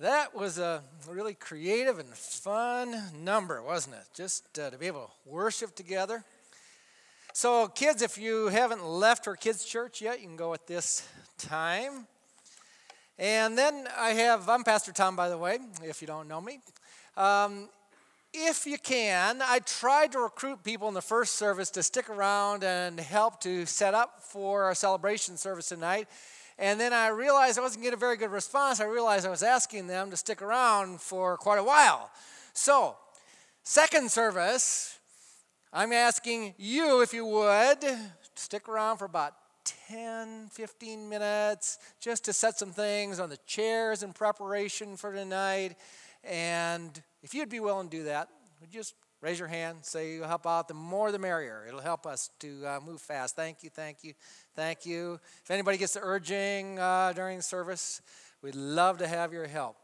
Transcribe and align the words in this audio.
That 0.00 0.34
was 0.34 0.56
a 0.56 0.82
really 1.10 1.34
creative 1.34 1.98
and 1.98 2.08
fun 2.08 2.96
number, 3.22 3.62
wasn't 3.62 3.96
it? 3.96 4.04
Just 4.14 4.58
uh, 4.58 4.70
to 4.70 4.78
be 4.78 4.86
able 4.86 5.08
to 5.26 5.30
worship 5.30 5.76
together. 5.76 6.24
So, 7.34 7.68
kids, 7.68 8.00
if 8.00 8.16
you 8.16 8.46
haven't 8.46 8.82
left 8.82 9.28
our 9.28 9.36
kids' 9.36 9.62
church 9.62 10.00
yet, 10.00 10.22
you 10.22 10.26
can 10.26 10.38
go 10.38 10.54
at 10.54 10.66
this 10.66 11.06
time. 11.36 12.06
And 13.18 13.58
then 13.58 13.88
I 13.94 14.12
have, 14.12 14.48
I'm 14.48 14.64
Pastor 14.64 14.90
Tom, 14.90 15.16
by 15.16 15.28
the 15.28 15.36
way, 15.36 15.58
if 15.84 16.00
you 16.00 16.06
don't 16.06 16.28
know 16.28 16.40
me. 16.40 16.60
Um, 17.18 17.68
if 18.32 18.64
you 18.64 18.78
can, 18.78 19.42
I 19.42 19.58
tried 19.58 20.12
to 20.12 20.20
recruit 20.20 20.64
people 20.64 20.88
in 20.88 20.94
the 20.94 21.02
first 21.02 21.34
service 21.34 21.68
to 21.72 21.82
stick 21.82 22.08
around 22.08 22.64
and 22.64 22.98
help 22.98 23.42
to 23.42 23.66
set 23.66 23.92
up 23.92 24.22
for 24.22 24.64
our 24.64 24.74
celebration 24.74 25.36
service 25.36 25.68
tonight. 25.68 26.08
And 26.60 26.78
then 26.78 26.92
I 26.92 27.08
realized 27.08 27.58
I 27.58 27.62
wasn't 27.62 27.84
getting 27.84 27.96
a 27.96 28.00
very 28.00 28.18
good 28.18 28.30
response. 28.30 28.80
I 28.80 28.84
realized 28.84 29.26
I 29.26 29.30
was 29.30 29.42
asking 29.42 29.86
them 29.86 30.10
to 30.10 30.16
stick 30.16 30.42
around 30.42 31.00
for 31.00 31.38
quite 31.38 31.58
a 31.58 31.64
while. 31.64 32.10
So, 32.52 32.96
second 33.62 34.10
service, 34.10 34.98
I'm 35.72 35.90
asking 35.94 36.54
you, 36.58 37.00
if 37.00 37.14
you 37.14 37.24
would, 37.24 37.78
stick 38.34 38.68
around 38.68 38.98
for 38.98 39.06
about 39.06 39.32
10, 39.88 40.48
15 40.52 41.08
minutes 41.08 41.78
just 41.98 42.26
to 42.26 42.34
set 42.34 42.58
some 42.58 42.72
things 42.72 43.20
on 43.20 43.30
the 43.30 43.38
chairs 43.46 44.02
in 44.02 44.12
preparation 44.12 44.98
for 44.98 45.14
tonight. 45.14 45.76
And 46.22 47.02
if 47.22 47.32
you'd 47.32 47.48
be 47.48 47.60
willing 47.60 47.88
to 47.88 47.96
do 47.96 48.04
that, 48.04 48.28
would 48.60 48.70
just 48.70 48.94
raise 49.20 49.38
your 49.38 49.48
hand, 49.48 49.78
say 49.82 50.14
you 50.14 50.22
help 50.22 50.46
out. 50.46 50.68
The 50.68 50.74
more 50.74 51.12
the 51.12 51.18
merrier. 51.18 51.64
It'll 51.66 51.80
help 51.80 52.06
us 52.06 52.30
to 52.40 52.66
uh, 52.66 52.80
move 52.84 53.00
fast. 53.00 53.36
Thank 53.36 53.62
you, 53.62 53.70
thank 53.70 54.02
you. 54.02 54.14
Thank 54.56 54.86
you. 54.86 55.20
If 55.44 55.50
anybody 55.50 55.78
gets 55.78 55.94
the 55.94 56.00
urging 56.02 56.78
uh, 56.78 57.12
during 57.14 57.40
service, 57.40 58.00
we'd 58.42 58.54
love 58.54 58.98
to 58.98 59.08
have 59.08 59.32
your 59.32 59.46
help. 59.46 59.76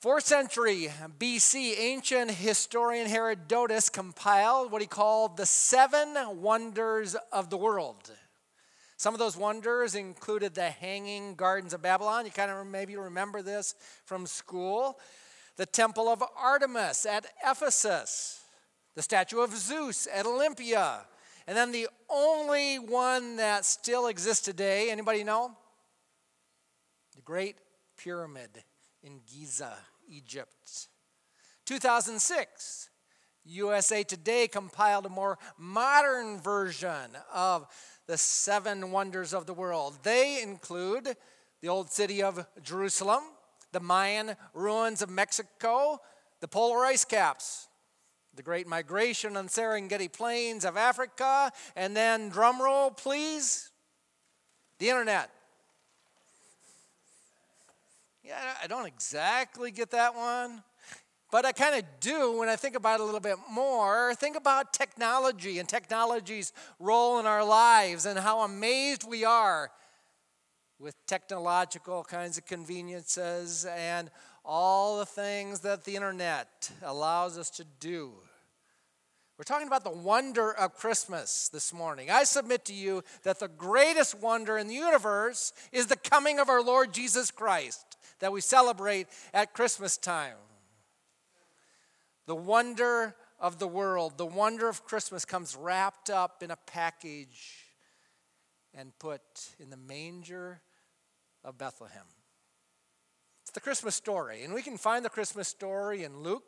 Fourth 0.00 0.24
century 0.24 0.90
BC, 1.18 1.78
ancient 1.78 2.30
historian 2.30 3.08
Herodotus 3.08 3.88
compiled 3.88 4.70
what 4.70 4.82
he 4.82 4.86
called 4.86 5.36
the 5.36 5.46
seven 5.46 6.14
wonders 6.40 7.16
of 7.32 7.50
the 7.50 7.56
world. 7.56 8.12
Some 8.98 9.14
of 9.14 9.18
those 9.18 9.36
wonders 9.36 9.94
included 9.94 10.54
the 10.54 10.70
hanging 10.70 11.34
gardens 11.34 11.74
of 11.74 11.82
Babylon. 11.82 12.24
You 12.24 12.30
kind 12.30 12.50
of 12.50 12.66
maybe 12.66 12.96
remember 12.96 13.42
this 13.42 13.74
from 14.04 14.26
school. 14.26 14.98
The 15.56 15.66
temple 15.66 16.08
of 16.08 16.22
Artemis 16.36 17.06
at 17.06 17.26
Ephesus, 17.44 18.42
the 18.94 19.02
statue 19.02 19.40
of 19.40 19.56
Zeus 19.56 20.06
at 20.12 20.26
Olympia, 20.26 21.06
and 21.46 21.56
then 21.56 21.72
the 21.72 21.88
only 22.10 22.78
one 22.78 23.36
that 23.36 23.64
still 23.64 24.08
exists 24.08 24.44
today, 24.44 24.90
anybody 24.90 25.24
know? 25.24 25.52
The 27.14 27.22
Great 27.22 27.56
Pyramid 27.96 28.64
in 29.02 29.20
Giza, 29.26 29.74
Egypt. 30.08 30.88
2006, 31.64 32.90
USA 33.44 34.02
Today 34.02 34.48
compiled 34.48 35.06
a 35.06 35.10
more 35.10 35.38
modern 35.56 36.40
version 36.40 37.16
of 37.32 37.66
the 38.06 38.18
seven 38.18 38.90
wonders 38.90 39.32
of 39.32 39.46
the 39.46 39.54
world. 39.54 39.98
They 40.02 40.42
include 40.42 41.16
the 41.60 41.68
old 41.68 41.90
city 41.90 42.22
of 42.22 42.44
Jerusalem, 42.62 43.22
the 43.76 43.80
Mayan 43.80 44.34
ruins 44.54 45.02
of 45.02 45.10
Mexico, 45.10 46.00
the 46.40 46.48
polar 46.48 46.82
ice 46.86 47.04
caps, 47.04 47.68
the 48.34 48.42
Great 48.42 48.66
Migration 48.66 49.36
on 49.36 49.48
Serengeti 49.48 50.10
Plains 50.10 50.64
of 50.64 50.78
Africa, 50.78 51.52
and 51.76 51.94
then, 51.94 52.30
drumroll 52.30 52.96
please, 52.96 53.70
the 54.78 54.88
internet. 54.88 55.28
Yeah, 58.24 58.54
I 58.62 58.66
don't 58.66 58.86
exactly 58.86 59.70
get 59.70 59.90
that 59.90 60.14
one, 60.14 60.62
but 61.30 61.44
I 61.44 61.52
kind 61.52 61.74
of 61.74 61.84
do 62.00 62.38
when 62.38 62.48
I 62.48 62.56
think 62.56 62.76
about 62.76 63.00
it 63.00 63.02
a 63.02 63.04
little 63.04 63.20
bit 63.20 63.36
more. 63.52 64.14
Think 64.14 64.38
about 64.38 64.72
technology 64.72 65.58
and 65.58 65.68
technology's 65.68 66.54
role 66.80 67.18
in 67.18 67.26
our 67.26 67.44
lives 67.44 68.06
and 68.06 68.18
how 68.18 68.40
amazed 68.40 69.06
we 69.06 69.26
are 69.26 69.70
with 70.78 70.94
technological 71.06 72.04
kinds 72.04 72.36
of 72.36 72.46
conveniences 72.46 73.64
and 73.64 74.10
all 74.44 74.98
the 74.98 75.06
things 75.06 75.60
that 75.60 75.84
the 75.84 75.96
internet 75.96 76.70
allows 76.82 77.38
us 77.38 77.50
to 77.50 77.64
do. 77.80 78.12
We're 79.38 79.44
talking 79.44 79.66
about 79.66 79.84
the 79.84 79.90
wonder 79.90 80.52
of 80.52 80.76
Christmas 80.76 81.50
this 81.52 81.72
morning. 81.72 82.10
I 82.10 82.24
submit 82.24 82.64
to 82.66 82.74
you 82.74 83.02
that 83.22 83.38
the 83.38 83.48
greatest 83.48 84.20
wonder 84.20 84.56
in 84.56 84.66
the 84.66 84.74
universe 84.74 85.52
is 85.72 85.86
the 85.86 85.96
coming 85.96 86.38
of 86.38 86.48
our 86.48 86.62
Lord 86.62 86.92
Jesus 86.94 87.30
Christ 87.30 87.98
that 88.20 88.32
we 88.32 88.40
celebrate 88.40 89.08
at 89.34 89.52
Christmas 89.52 89.98
time. 89.98 90.36
The 92.26 92.34
wonder 92.34 93.14
of 93.38 93.58
the 93.58 93.68
world, 93.68 94.16
the 94.16 94.26
wonder 94.26 94.68
of 94.68 94.84
Christmas 94.84 95.24
comes 95.24 95.54
wrapped 95.54 96.08
up 96.08 96.42
in 96.42 96.50
a 96.50 96.56
package 96.56 97.65
and 98.76 98.96
put 98.98 99.20
in 99.58 99.70
the 99.70 99.76
manger 99.76 100.60
of 101.42 101.58
Bethlehem. 101.58 102.04
It's 103.42 103.52
the 103.52 103.60
Christmas 103.60 103.94
story, 103.94 104.42
and 104.42 104.52
we 104.52 104.62
can 104.62 104.76
find 104.76 105.04
the 105.04 105.10
Christmas 105.10 105.48
story 105.48 106.04
in 106.04 106.22
Luke, 106.22 106.44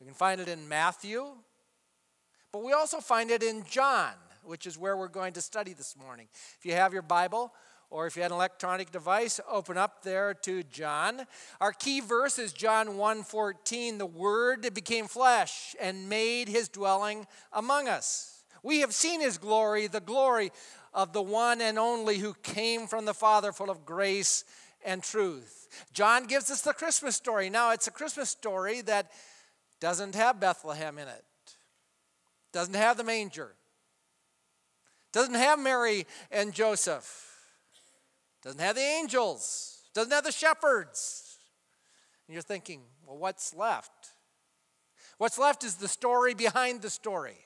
we 0.00 0.06
can 0.06 0.14
find 0.14 0.40
it 0.40 0.48
in 0.48 0.68
Matthew, 0.68 1.26
but 2.50 2.64
we 2.64 2.72
also 2.72 2.98
find 2.98 3.30
it 3.30 3.42
in 3.42 3.64
John, 3.70 4.12
which 4.42 4.66
is 4.66 4.76
where 4.76 4.96
we're 4.96 5.08
going 5.08 5.32
to 5.34 5.40
study 5.40 5.74
this 5.74 5.96
morning. 5.96 6.28
If 6.58 6.66
you 6.66 6.72
have 6.72 6.92
your 6.92 7.02
Bible, 7.02 7.52
or 7.88 8.06
if 8.06 8.16
you 8.16 8.22
had 8.22 8.30
an 8.30 8.36
electronic 8.36 8.90
device, 8.90 9.38
open 9.48 9.76
up 9.76 10.02
there 10.02 10.32
to 10.32 10.62
John. 10.64 11.26
Our 11.60 11.72
key 11.72 12.00
verse 12.00 12.38
is 12.38 12.52
John 12.52 12.96
1:14. 12.96 13.98
The 13.98 14.06
word 14.06 14.72
became 14.74 15.06
flesh 15.06 15.76
and 15.78 16.08
made 16.08 16.48
his 16.48 16.68
dwelling 16.68 17.26
among 17.52 17.88
us. 17.88 18.42
We 18.62 18.80
have 18.80 18.94
seen 18.94 19.20
his 19.20 19.38
glory, 19.38 19.88
the 19.88 20.00
glory 20.00 20.52
of 20.94 21.12
the 21.12 21.22
one 21.22 21.60
and 21.60 21.78
only 21.78 22.18
who 22.18 22.34
came 22.42 22.86
from 22.86 23.04
the 23.04 23.14
Father, 23.14 23.52
full 23.52 23.70
of 23.70 23.84
grace 23.84 24.44
and 24.84 25.02
truth. 25.02 25.68
John 25.92 26.24
gives 26.24 26.50
us 26.50 26.62
the 26.62 26.72
Christmas 26.72 27.16
story. 27.16 27.48
Now, 27.48 27.70
it's 27.70 27.86
a 27.86 27.92
Christmas 27.92 28.30
story 28.30 28.82
that 28.82 29.10
doesn't 29.80 30.14
have 30.14 30.40
Bethlehem 30.40 30.98
in 30.98 31.08
it. 31.08 31.24
Doesn't 32.52 32.74
have 32.74 32.96
the 32.96 33.04
manger. 33.04 33.54
Doesn't 35.12 35.34
have 35.34 35.58
Mary 35.58 36.06
and 36.30 36.52
Joseph. 36.52 37.28
Doesn't 38.42 38.60
have 38.60 38.76
the 38.76 38.82
angels. 38.82 39.82
Doesn't 39.94 40.12
have 40.12 40.24
the 40.24 40.32
shepherds. 40.32 41.38
And 42.26 42.34
you're 42.34 42.42
thinking, 42.42 42.82
well, 43.06 43.18
what's 43.18 43.54
left? 43.54 43.90
What's 45.18 45.38
left 45.38 45.64
is 45.64 45.76
the 45.76 45.88
story 45.88 46.34
behind 46.34 46.82
the 46.82 46.90
story. 46.90 47.36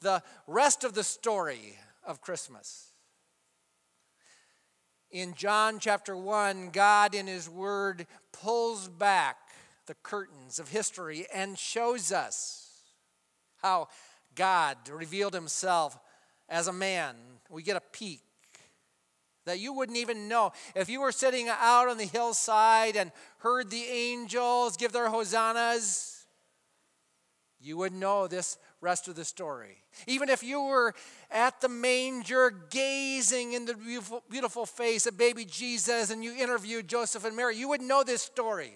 The 0.00 0.22
rest 0.46 0.84
of 0.84 0.94
the 0.94 1.04
story 1.04 1.76
of 2.06 2.20
Christmas. 2.20 2.92
In 5.10 5.34
John 5.34 5.78
chapter 5.78 6.16
1, 6.16 6.70
God 6.70 7.14
in 7.14 7.26
His 7.26 7.48
Word 7.48 8.06
pulls 8.32 8.88
back 8.88 9.36
the 9.86 9.94
curtains 10.02 10.58
of 10.58 10.68
history 10.68 11.26
and 11.32 11.58
shows 11.58 12.12
us 12.12 12.66
how 13.62 13.88
God 14.34 14.76
revealed 14.90 15.34
himself 15.34 15.98
as 16.48 16.68
a 16.68 16.72
man. 16.72 17.16
We 17.48 17.62
get 17.62 17.76
a 17.76 17.82
peek 17.92 18.20
that 19.46 19.60
you 19.60 19.72
wouldn't 19.72 19.96
even 19.96 20.28
know. 20.28 20.52
If 20.74 20.88
you 20.88 21.00
were 21.00 21.12
sitting 21.12 21.48
out 21.48 21.88
on 21.88 21.98
the 21.98 22.04
hillside 22.04 22.96
and 22.96 23.12
heard 23.38 23.70
the 23.70 23.84
angels 23.84 24.76
give 24.76 24.92
their 24.92 25.08
hosannas, 25.08 26.26
you 27.60 27.76
would 27.76 27.92
know 27.92 28.26
this 28.26 28.58
rest 28.80 29.08
of 29.08 29.16
the 29.16 29.24
story. 29.24 29.78
Even 30.06 30.28
if 30.28 30.42
you 30.42 30.62
were 30.62 30.94
at 31.30 31.60
the 31.60 31.68
manger 31.68 32.50
gazing 32.70 33.52
in 33.52 33.64
the 33.64 33.74
beautiful, 33.74 34.22
beautiful 34.30 34.66
face 34.66 35.06
of 35.06 35.16
baby 35.16 35.44
Jesus 35.44 36.10
and 36.10 36.22
you 36.22 36.34
interviewed 36.36 36.88
Joseph 36.88 37.24
and 37.24 37.36
Mary, 37.36 37.56
you 37.56 37.68
would 37.68 37.80
know 37.80 38.02
this 38.02 38.22
story. 38.22 38.72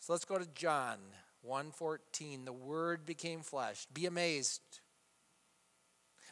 So 0.00 0.12
let's 0.12 0.24
go 0.24 0.38
to 0.38 0.46
John 0.54 0.98
114 1.42 2.44
the 2.44 2.52
word 2.52 3.04
became 3.04 3.40
flesh. 3.40 3.86
Be 3.92 4.06
amazed. 4.06 4.62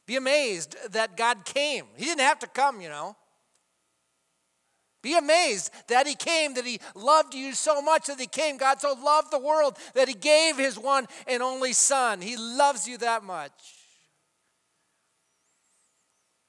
Be 0.06 0.17
amazed 0.17 0.76
that 0.93 1.17
god 1.17 1.44
came. 1.44 1.87
He 1.96 2.05
didn't 2.05 2.20
have 2.20 2.38
to 2.40 2.46
come 2.46 2.81
you 2.81 2.88
know 2.88 3.17
be 5.02 5.17
amazed 5.17 5.70
that 5.88 6.06
he 6.06 6.14
came 6.14 6.55
that 6.55 6.64
he 6.64 6.81
loved 6.94 7.35
you 7.35 7.52
so 7.52 7.81
much 7.81 8.06
that 8.06 8.20
he 8.20 8.26
came 8.26 8.56
god 8.56 8.81
so 8.81 8.94
loved 9.02 9.31
the 9.31 9.38
world 9.38 9.76
that 9.94 10.08
he 10.08 10.14
gave 10.14 10.56
his 10.56 10.79
one 10.79 11.06
and 11.26 11.43
only 11.43 11.73
son 11.73 12.20
he 12.20 12.37
loves 12.37 12.87
you 12.87 12.99
that 12.99 13.23
much 13.25 13.52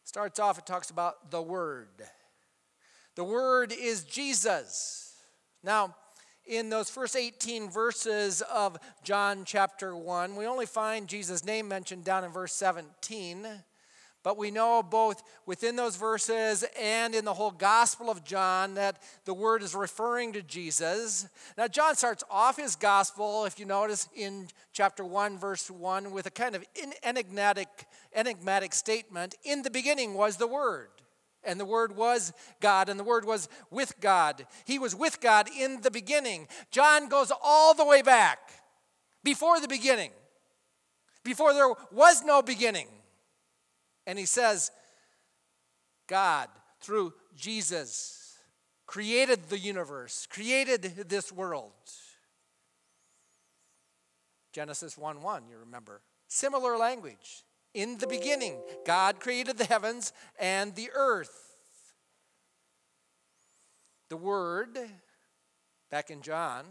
starts 0.04 0.40
off 0.40 0.58
it 0.58 0.66
talks 0.66 0.90
about 0.90 1.32
the 1.32 1.42
word 1.42 1.88
the 3.16 3.24
word 3.24 3.72
is 3.72 4.04
jesus 4.04 5.16
now 5.64 5.96
in 6.46 6.70
those 6.70 6.90
first 6.90 7.16
18 7.16 7.70
verses 7.70 8.42
of 8.52 8.78
John 9.04 9.44
chapter 9.46 9.96
1. 9.96 10.36
We 10.36 10.46
only 10.46 10.66
find 10.66 11.08
Jesus' 11.08 11.46
name 11.46 11.68
mentioned 11.68 12.04
down 12.04 12.24
in 12.24 12.32
verse 12.32 12.54
17. 12.54 13.48
But 14.24 14.38
we 14.38 14.52
know 14.52 14.84
both 14.84 15.24
within 15.48 15.76
those 15.76 15.96
verses 15.96 16.64
and 16.80 17.16
in 17.16 17.26
the 17.26 17.34
whole 17.34 17.50
Gospel 17.50 18.12
of 18.12 18.24
John 18.24 18.76
that 18.76 19.02
the 19.26 19.34
word 19.34 19.64
is 19.64 19.74
referring 19.74 20.34
to 20.34 20.44
Jesus. 20.44 21.28
Now, 21.58 21.68
John 21.68 21.96
starts 21.96 22.24
off 22.30 22.58
his 22.58 22.76
Gospel, 22.76 23.46
if 23.46 23.60
you 23.60 23.66
notice, 23.66 24.08
in 24.16 24.48
chapter 24.74 25.04
1, 25.04 25.40
verse 25.40 25.72
1, 25.72 26.12
with 26.12 26.28
a 26.28 26.32
kind 26.32 26.54
of 26.54 26.64
enigmatic, 27.04 27.88
enigmatic 28.14 28.74
statement 28.74 29.36
In 29.44 29.64
the 29.64 29.72
beginning 29.72 30.14
was 30.14 30.38
the 30.38 30.48
Word. 30.48 30.90
And 31.44 31.60
the 31.60 31.66
Word 31.66 31.96
was 31.96 32.32
God, 32.60 32.90
and 32.90 33.00
the 33.00 33.04
Word 33.04 33.26
was 33.26 33.50
with 33.72 34.00
God. 34.00 34.46
He 34.66 34.78
was 34.78 34.94
with 34.94 35.20
God 35.20 35.50
in 35.58 35.82
the 35.82 35.90
beginning. 35.90 36.48
John 36.70 37.10
goes 37.10 37.32
all 37.44 37.74
the 37.74 37.86
way 37.86 38.04
back, 38.04 38.38
before 39.24 39.60
the 39.60 39.68
beginning, 39.68 40.12
before 41.24 41.54
there 41.54 41.74
was 41.92 42.24
no 42.24 42.44
beginning. 42.44 42.88
And 44.06 44.18
he 44.18 44.26
says, 44.26 44.72
God, 46.08 46.50
through 46.82 47.14
Jesus, 47.36 48.38
created 48.86 49.50
the 49.50 49.60
universe, 49.60 50.28
created 50.30 50.82
this 51.08 51.32
world. 51.32 51.72
Genesis 54.52 54.98
1 54.98 55.22
1, 55.22 55.44
you 55.50 55.58
remember. 55.58 56.02
Similar 56.28 56.78
language. 56.78 57.44
In 57.74 57.98
the 57.98 58.08
beginning, 58.08 58.62
God 58.86 59.20
created 59.20 59.58
the 59.58 59.66
heavens 59.66 60.12
and 60.38 60.76
the 60.76 60.90
earth. 60.94 61.56
The 64.10 64.18
Word, 64.18 64.78
back 65.90 66.10
in 66.10 66.22
John, 66.22 66.66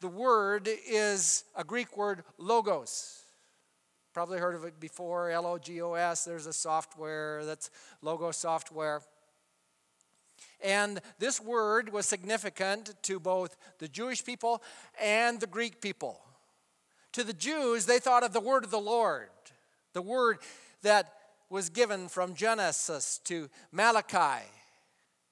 the 0.00 0.08
Word 0.08 0.68
is 0.88 1.42
a 1.56 1.64
Greek 1.64 1.96
word, 1.96 2.22
logos. 2.38 3.24
Probably 4.18 4.40
heard 4.40 4.56
of 4.56 4.64
it 4.64 4.80
before, 4.80 5.30
L 5.30 5.46
O 5.46 5.58
G 5.58 5.80
O 5.80 5.94
S. 5.94 6.24
There's 6.24 6.46
a 6.46 6.52
software 6.52 7.44
that's 7.44 7.70
Logos 8.02 8.36
software. 8.36 9.00
And 10.60 11.00
this 11.20 11.40
word 11.40 11.92
was 11.92 12.06
significant 12.06 13.00
to 13.02 13.20
both 13.20 13.56
the 13.78 13.86
Jewish 13.86 14.24
people 14.24 14.60
and 15.00 15.38
the 15.38 15.46
Greek 15.46 15.80
people. 15.80 16.20
To 17.12 17.22
the 17.22 17.32
Jews, 17.32 17.86
they 17.86 18.00
thought 18.00 18.24
of 18.24 18.32
the 18.32 18.40
word 18.40 18.64
of 18.64 18.72
the 18.72 18.80
Lord, 18.80 19.28
the 19.92 20.02
word 20.02 20.38
that 20.82 21.12
was 21.48 21.68
given 21.68 22.08
from 22.08 22.34
Genesis 22.34 23.20
to 23.26 23.48
Malachi. 23.70 24.44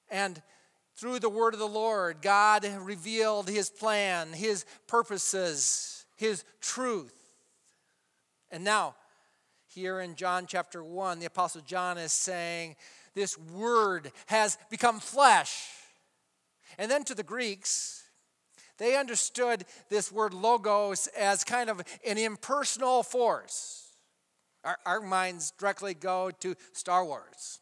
And 0.09 0.41
through 0.95 1.19
the 1.19 1.27
word 1.27 1.53
of 1.53 1.59
the 1.59 1.67
Lord, 1.67 2.21
God 2.21 2.65
revealed 2.79 3.49
his 3.49 3.69
plan, 3.69 4.31
his 4.31 4.63
purposes, 4.87 6.05
his 6.15 6.45
truth. 6.61 7.16
And 8.51 8.63
now, 8.63 8.95
here 9.67 9.99
in 9.99 10.15
John 10.15 10.45
chapter 10.47 10.83
1, 10.83 11.19
the 11.19 11.25
Apostle 11.25 11.61
John 11.61 11.97
is 11.97 12.13
saying, 12.13 12.75
This 13.13 13.37
word 13.37 14.11
has 14.27 14.57
become 14.69 14.99
flesh. 14.99 15.67
And 16.77 16.89
then 16.89 17.03
to 17.05 17.15
the 17.15 17.23
Greeks, 17.23 18.03
they 18.77 18.95
understood 18.95 19.65
this 19.89 20.11
word 20.11 20.33
logos 20.33 21.07
as 21.17 21.43
kind 21.43 21.69
of 21.69 21.81
an 22.05 22.17
impersonal 22.17 23.03
force. 23.03 23.87
Our, 24.63 24.77
our 24.85 25.01
minds 25.01 25.51
directly 25.57 25.93
go 25.93 26.31
to 26.39 26.55
Star 26.73 27.03
Wars. 27.03 27.59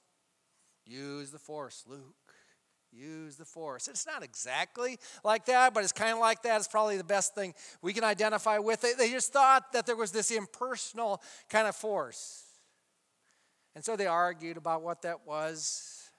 Use 0.86 1.32
the 1.32 1.40
force, 1.40 1.84
Luke. 1.88 2.25
Use 2.98 3.36
the 3.36 3.44
force. 3.44 3.90
It's 3.90 4.08
not 4.08 4.24
exactly 4.24 4.98
like 5.24 5.46
that, 5.48 5.74
but 5.74 5.84
it's 5.84 5.92
kind 5.92 6.14
of 6.14 6.20
like 6.20 6.44
that. 6.44 6.58
It's 6.58 6.68
probably 6.68 6.96
the 6.96 7.04
best 7.04 7.36
thing 7.36 7.54
we 7.82 7.92
can 7.92 8.06
identify 8.06 8.58
with 8.58 8.86
it. 8.86 8.98
They 8.98 9.12
just 9.12 9.34
thought 9.34 9.74
that 9.74 9.86
there 9.86 9.98
was 9.98 10.12
this 10.12 10.32
impersonal 10.32 11.22
kind 11.50 11.68
of 11.68 11.76
force. 11.76 12.44
And 13.76 13.84
so 13.84 13.98
they 13.98 14.08
argued 14.08 14.56
about 14.56 14.82
what 14.82 15.02
that 15.02 15.28
was. 15.28 16.10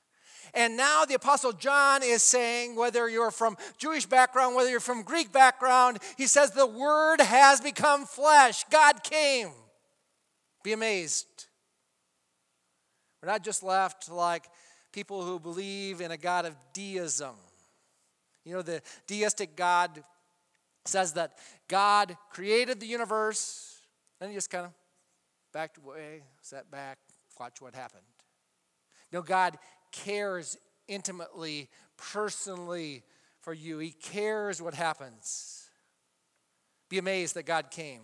And 0.53 0.77
now 0.77 1.07
the 1.07 1.15
Apostle 1.15 1.53
John 1.53 2.03
is 2.03 2.23
saying, 2.23 2.77
whether 2.77 3.09
you're 3.09 3.31
from 3.31 3.57
Jewish 3.79 4.05
background, 4.05 4.55
whether 4.55 4.69
you're 4.69 4.79
from 4.79 5.03
Greek 5.03 5.33
background, 5.33 5.99
he 6.19 6.27
says, 6.27 6.51
the 6.51 6.67
Word 6.67 7.23
has 7.23 7.61
become 7.63 8.05
flesh. 8.05 8.65
God 8.71 9.03
came. 9.03 9.49
Be 10.63 10.73
amazed. 10.73 11.47
We're 13.23 13.31
not 13.31 13.43
just 13.43 13.63
left 13.63 14.11
like, 14.11 14.45
people 14.97 15.23
who 15.23 15.39
believe 15.39 16.01
in 16.01 16.11
a 16.11 16.17
God 16.17 16.47
of 16.47 16.57
deism. 16.73 17.35
You 18.47 18.55
know, 18.55 18.63
the 18.63 18.81
deistic 19.07 19.55
God 19.55 20.03
says 20.87 21.13
that 21.13 21.37
God 21.69 22.17
created 22.31 22.81
the 22.81 22.87
universe, 22.87 23.79
and 24.23 24.31
he 24.31 24.35
just 24.35 24.49
kind 24.49 24.65
of 24.65 24.73
backed 25.53 25.77
away, 25.77 26.23
sat 26.41 26.71
back, 26.71 26.97
watch 27.39 27.61
what 27.61 27.75
happened. 27.75 28.07
No, 29.13 29.21
God 29.21 29.59
cares 29.93 30.57
intimately, 30.89 31.69
personally 31.99 33.03
for 33.43 33.53
you. 33.53 33.77
He 33.77 33.91
cares 33.91 34.63
what 34.63 34.73
happens. 34.73 35.69
Be 36.89 36.97
amazed 36.97 37.35
that 37.35 37.45
God 37.45 37.71
came. 37.71 38.01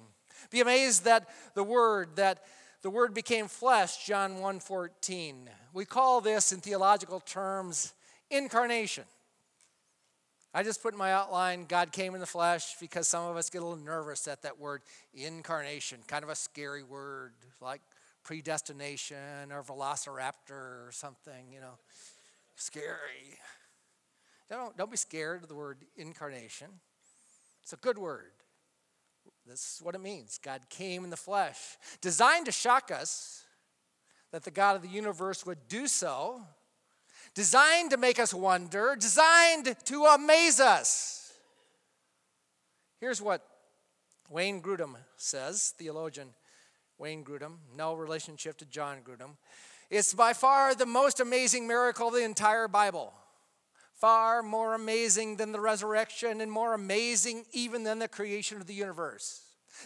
Be 0.50 0.60
amazed 0.60 1.06
that 1.06 1.26
the 1.54 1.64
word 1.64 2.16
that 2.16 2.44
the 2.82 2.90
word 2.90 3.14
became 3.14 3.48
flesh, 3.48 4.04
John 4.04 4.40
1:14. 4.40 5.48
We 5.72 5.84
call 5.84 6.20
this 6.20 6.52
in 6.52 6.60
theological 6.60 7.20
terms 7.20 7.94
incarnation. 8.30 9.04
I 10.54 10.62
just 10.62 10.82
put 10.82 10.92
in 10.92 10.98
my 10.98 11.12
outline 11.12 11.64
God 11.64 11.92
came 11.92 12.14
in 12.14 12.20
the 12.20 12.26
flesh 12.26 12.76
because 12.78 13.08
some 13.08 13.24
of 13.24 13.36
us 13.36 13.48
get 13.48 13.62
a 13.62 13.64
little 13.64 13.82
nervous 13.82 14.28
at 14.28 14.42
that 14.42 14.58
word 14.58 14.82
incarnation, 15.14 16.00
kind 16.06 16.24
of 16.24 16.28
a 16.28 16.34
scary 16.34 16.82
word 16.82 17.32
like 17.60 17.80
predestination 18.22 19.50
or 19.50 19.62
velociraptor 19.62 20.50
or 20.50 20.90
something, 20.92 21.52
you 21.52 21.60
know. 21.60 21.78
Scary. 22.56 23.38
Don't, 24.50 24.76
don't 24.76 24.90
be 24.90 24.96
scared 24.96 25.42
of 25.42 25.48
the 25.48 25.54
word 25.54 25.78
incarnation. 25.96 26.68
It's 27.62 27.72
a 27.72 27.76
good 27.76 27.96
word. 27.96 28.32
This 29.46 29.76
is 29.76 29.82
what 29.82 29.94
it 29.94 30.00
means. 30.00 30.38
God 30.42 30.60
came 30.68 31.04
in 31.04 31.10
the 31.10 31.16
flesh, 31.16 31.58
designed 32.00 32.46
to 32.46 32.52
shock 32.52 32.90
us 32.90 33.44
that 34.30 34.44
the 34.44 34.50
God 34.50 34.76
of 34.76 34.82
the 34.82 34.88
universe 34.88 35.44
would 35.44 35.68
do 35.68 35.86
so, 35.86 36.40
designed 37.34 37.90
to 37.90 37.96
make 37.96 38.18
us 38.18 38.32
wonder, 38.32 38.96
designed 38.98 39.74
to 39.84 40.04
amaze 40.04 40.60
us. 40.60 41.32
Here's 43.00 43.20
what 43.20 43.44
Wayne 44.30 44.62
Grudem 44.62 44.96
says, 45.16 45.74
theologian 45.76 46.28
Wayne 46.98 47.24
Grudem, 47.24 47.56
no 47.76 47.94
relationship 47.94 48.56
to 48.58 48.64
John 48.64 48.98
Grudem. 49.02 49.36
It's 49.90 50.14
by 50.14 50.32
far 50.32 50.74
the 50.74 50.86
most 50.86 51.20
amazing 51.20 51.66
miracle 51.66 52.08
of 52.08 52.14
the 52.14 52.24
entire 52.24 52.68
Bible 52.68 53.12
far 54.02 54.42
more 54.42 54.74
amazing 54.74 55.36
than 55.36 55.52
the 55.52 55.60
resurrection 55.60 56.40
and 56.40 56.50
more 56.50 56.74
amazing 56.74 57.44
even 57.52 57.84
than 57.84 58.00
the 58.00 58.08
creation 58.08 58.60
of 58.60 58.66
the 58.66 58.74
universe. 58.74 59.42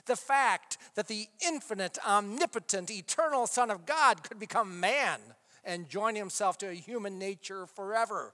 The 0.06 0.16
fact 0.16 0.78
that 0.94 1.06
the 1.06 1.26
infinite, 1.46 1.98
omnipotent, 2.08 2.90
eternal 2.90 3.46
Son 3.46 3.70
of 3.70 3.84
God 3.84 4.22
could 4.22 4.38
become 4.38 4.80
man 4.80 5.20
and 5.66 5.90
join 5.90 6.14
himself 6.14 6.56
to 6.58 6.68
a 6.70 6.72
human 6.72 7.18
nature 7.18 7.66
forever. 7.66 8.32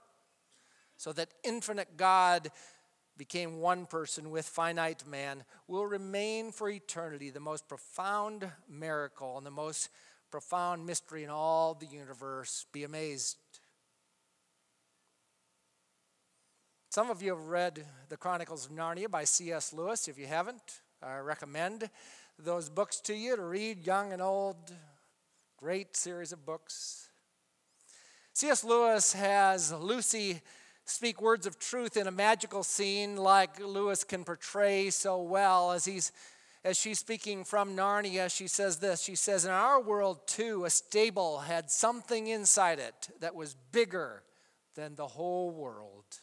So 0.95 1.11
that 1.11 1.33
infinite 1.43 1.97
God 1.97 2.49
became 3.17 3.59
one 3.59 3.85
person 3.85 4.31
with 4.31 4.45
finite 4.45 5.05
man 5.05 5.43
will 5.67 5.85
remain 5.85 6.53
for 6.53 6.69
eternity 6.69 7.29
the 7.29 7.41
most 7.41 7.67
profound 7.67 8.49
miracle 8.69 9.37
and 9.37 9.45
the 9.45 9.51
most 9.51 9.89
profound 10.31 10.85
mystery 10.85 11.25
in 11.25 11.29
all 11.29 11.73
the 11.73 11.87
universe. 11.87 12.67
Be 12.71 12.85
amazed 12.85 13.35
Some 16.93 17.09
of 17.09 17.23
you 17.23 17.31
have 17.31 17.47
read 17.47 17.83
The 18.09 18.17
Chronicles 18.17 18.67
of 18.67 18.71
Narnia 18.71 19.09
by 19.09 19.23
C.S. 19.23 19.73
Lewis. 19.73 20.07
If 20.07 20.19
you 20.19 20.27
haven't, 20.27 20.81
I 21.01 21.17
recommend 21.17 21.89
those 22.37 22.69
books 22.69 22.99
to 23.05 23.15
you 23.15 23.35
to 23.35 23.41
read, 23.41 23.83
young 23.83 24.13
and 24.13 24.21
old. 24.21 24.71
Great 25.57 25.95
series 25.97 26.31
of 26.31 26.45
books. 26.45 27.09
C.S. 28.33 28.63
Lewis 28.63 29.13
has 29.13 29.73
Lucy 29.73 30.41
speak 30.85 31.19
words 31.19 31.47
of 31.47 31.57
truth 31.57 31.97
in 31.97 32.05
a 32.05 32.11
magical 32.11 32.61
scene 32.61 33.17
like 33.17 33.59
Lewis 33.59 34.03
can 34.03 34.23
portray 34.23 34.91
so 34.91 35.19
well 35.19 35.71
as 35.71 35.85
he's 35.85 36.11
as 36.63 36.77
she's 36.77 36.99
speaking 36.99 37.43
from 37.43 37.75
Narnia, 37.75 38.31
she 38.31 38.47
says 38.47 38.77
this. 38.77 39.01
She 39.01 39.15
says, 39.15 39.45
In 39.45 39.51
our 39.51 39.81
world, 39.81 40.27
too, 40.27 40.63
a 40.63 40.69
stable 40.69 41.39
had 41.39 41.71
something 41.71 42.27
inside 42.27 42.77
it 42.77 43.09
that 43.19 43.33
was 43.33 43.55
bigger 43.71 44.21
than 44.75 44.93
the 44.93 45.07
whole 45.07 45.49
world. 45.49 46.21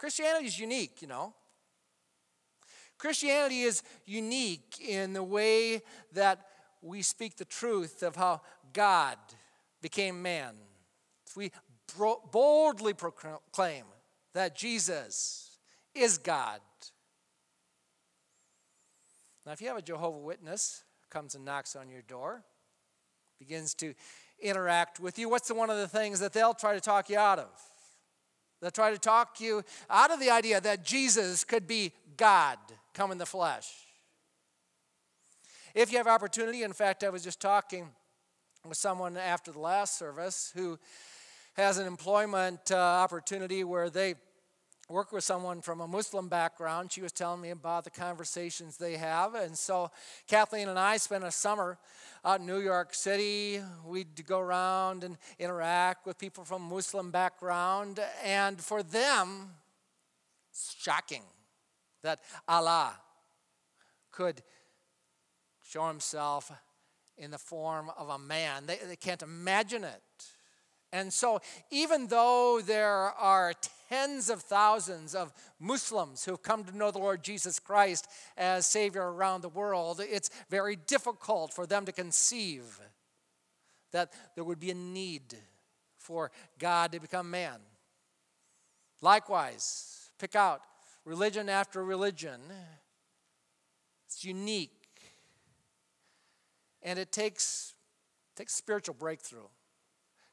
Christianity 0.00 0.46
is 0.46 0.58
unique, 0.58 1.02
you 1.02 1.08
know. 1.08 1.34
Christianity 2.96 3.60
is 3.60 3.82
unique 4.06 4.80
in 4.80 5.12
the 5.12 5.22
way 5.22 5.82
that 6.14 6.46
we 6.80 7.02
speak 7.02 7.36
the 7.36 7.44
truth 7.44 8.02
of 8.02 8.16
how 8.16 8.40
God 8.72 9.18
became 9.82 10.22
man. 10.22 10.54
We 11.36 11.52
boldly 12.32 12.94
proclaim 12.94 13.84
that 14.32 14.56
Jesus 14.56 15.58
is 15.94 16.16
God. 16.16 16.60
Now, 19.44 19.52
if 19.52 19.60
you 19.60 19.68
have 19.68 19.76
a 19.76 19.82
Jehovah 19.82 20.16
Witness 20.16 20.82
comes 21.10 21.34
and 21.34 21.44
knocks 21.44 21.76
on 21.76 21.90
your 21.90 22.02
door, 22.02 22.42
begins 23.38 23.74
to 23.74 23.92
interact 24.40 24.98
with 24.98 25.18
you, 25.18 25.28
what's 25.28 25.48
the, 25.48 25.54
one 25.54 25.68
of 25.68 25.76
the 25.76 25.88
things 25.88 26.20
that 26.20 26.32
they'll 26.32 26.54
try 26.54 26.72
to 26.72 26.80
talk 26.80 27.10
you 27.10 27.18
out 27.18 27.38
of? 27.38 27.50
They'll 28.60 28.70
try 28.70 28.90
to 28.90 28.98
talk 28.98 29.40
you 29.40 29.62
out 29.88 30.10
of 30.10 30.20
the 30.20 30.30
idea 30.30 30.60
that 30.60 30.84
Jesus 30.84 31.44
could 31.44 31.66
be 31.66 31.92
God 32.16 32.58
come 32.92 33.12
in 33.12 33.18
the 33.18 33.26
flesh. 33.26 33.72
If 35.74 35.92
you 35.92 35.98
have 35.98 36.06
opportunity, 36.06 36.62
in 36.62 36.72
fact, 36.72 37.04
I 37.04 37.10
was 37.10 37.22
just 37.22 37.40
talking 37.40 37.88
with 38.66 38.76
someone 38.76 39.16
after 39.16 39.52
the 39.52 39.60
last 39.60 39.98
service 39.98 40.52
who 40.54 40.78
has 41.54 41.78
an 41.78 41.86
employment 41.86 42.70
uh, 42.70 42.76
opportunity 42.76 43.64
where 43.64 43.88
they 43.88 44.14
work 44.90 45.12
with 45.12 45.22
someone 45.22 45.60
from 45.60 45.80
a 45.80 45.86
Muslim 45.86 46.28
background. 46.28 46.90
She 46.90 47.00
was 47.00 47.12
telling 47.12 47.40
me 47.40 47.50
about 47.50 47.84
the 47.84 47.90
conversations 47.90 48.76
they 48.76 48.96
have. 48.96 49.34
And 49.34 49.56
so 49.56 49.90
Kathleen 50.26 50.68
and 50.68 50.78
I 50.78 50.96
spent 50.96 51.22
a 51.22 51.30
summer 51.30 51.78
out 52.24 52.40
in 52.40 52.46
New 52.46 52.58
York 52.58 52.92
City. 52.92 53.60
We'd 53.86 54.26
go 54.26 54.40
around 54.40 55.04
and 55.04 55.16
interact 55.38 56.06
with 56.06 56.18
people 56.18 56.44
from 56.44 56.62
Muslim 56.62 57.12
background. 57.12 58.00
And 58.24 58.60
for 58.60 58.82
them, 58.82 59.50
it's 60.50 60.74
shocking 60.78 61.22
that 62.02 62.18
Allah 62.48 62.94
could 64.10 64.42
show 65.62 65.86
himself 65.86 66.50
in 67.16 67.30
the 67.30 67.38
form 67.38 67.90
of 67.96 68.08
a 68.08 68.18
man. 68.18 68.66
They, 68.66 68.78
they 68.88 68.96
can't 68.96 69.22
imagine 69.22 69.84
it. 69.84 70.02
And 70.92 71.12
so, 71.12 71.40
even 71.70 72.08
though 72.08 72.60
there 72.64 72.88
are 72.90 73.52
tens 73.88 74.28
of 74.28 74.42
thousands 74.42 75.14
of 75.14 75.32
Muslims 75.60 76.24
who've 76.24 76.42
come 76.42 76.64
to 76.64 76.76
know 76.76 76.90
the 76.90 76.98
Lord 76.98 77.22
Jesus 77.22 77.58
Christ 77.60 78.08
as 78.36 78.66
Savior 78.66 79.12
around 79.12 79.42
the 79.42 79.48
world, 79.48 80.00
it's 80.00 80.30
very 80.48 80.76
difficult 80.76 81.52
for 81.52 81.66
them 81.66 81.86
to 81.86 81.92
conceive 81.92 82.80
that 83.92 84.12
there 84.34 84.44
would 84.44 84.60
be 84.60 84.70
a 84.70 84.74
need 84.74 85.36
for 85.96 86.32
God 86.58 86.92
to 86.92 87.00
become 87.00 87.30
man. 87.30 87.60
Likewise, 89.00 90.10
pick 90.18 90.34
out 90.34 90.60
religion 91.04 91.48
after 91.48 91.84
religion. 91.84 92.40
It's 94.06 94.24
unique. 94.24 94.70
And 96.82 96.98
it 96.98 97.12
takes, 97.12 97.74
takes 98.34 98.54
spiritual 98.54 98.96
breakthrough 98.98 99.46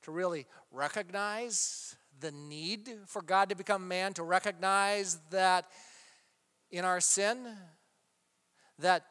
to 0.08 0.12
really 0.14 0.46
recognize 0.72 1.98
the 2.22 2.32
need 2.32 2.90
for 3.08 3.22
God 3.22 3.50
to 3.50 3.56
become 3.56 3.90
man, 3.90 4.14
to 4.14 4.24
recognize 4.24 5.20
that 5.32 5.66
in 6.72 6.86
our 6.86 7.02
sin, 7.02 7.46
that 8.80 9.04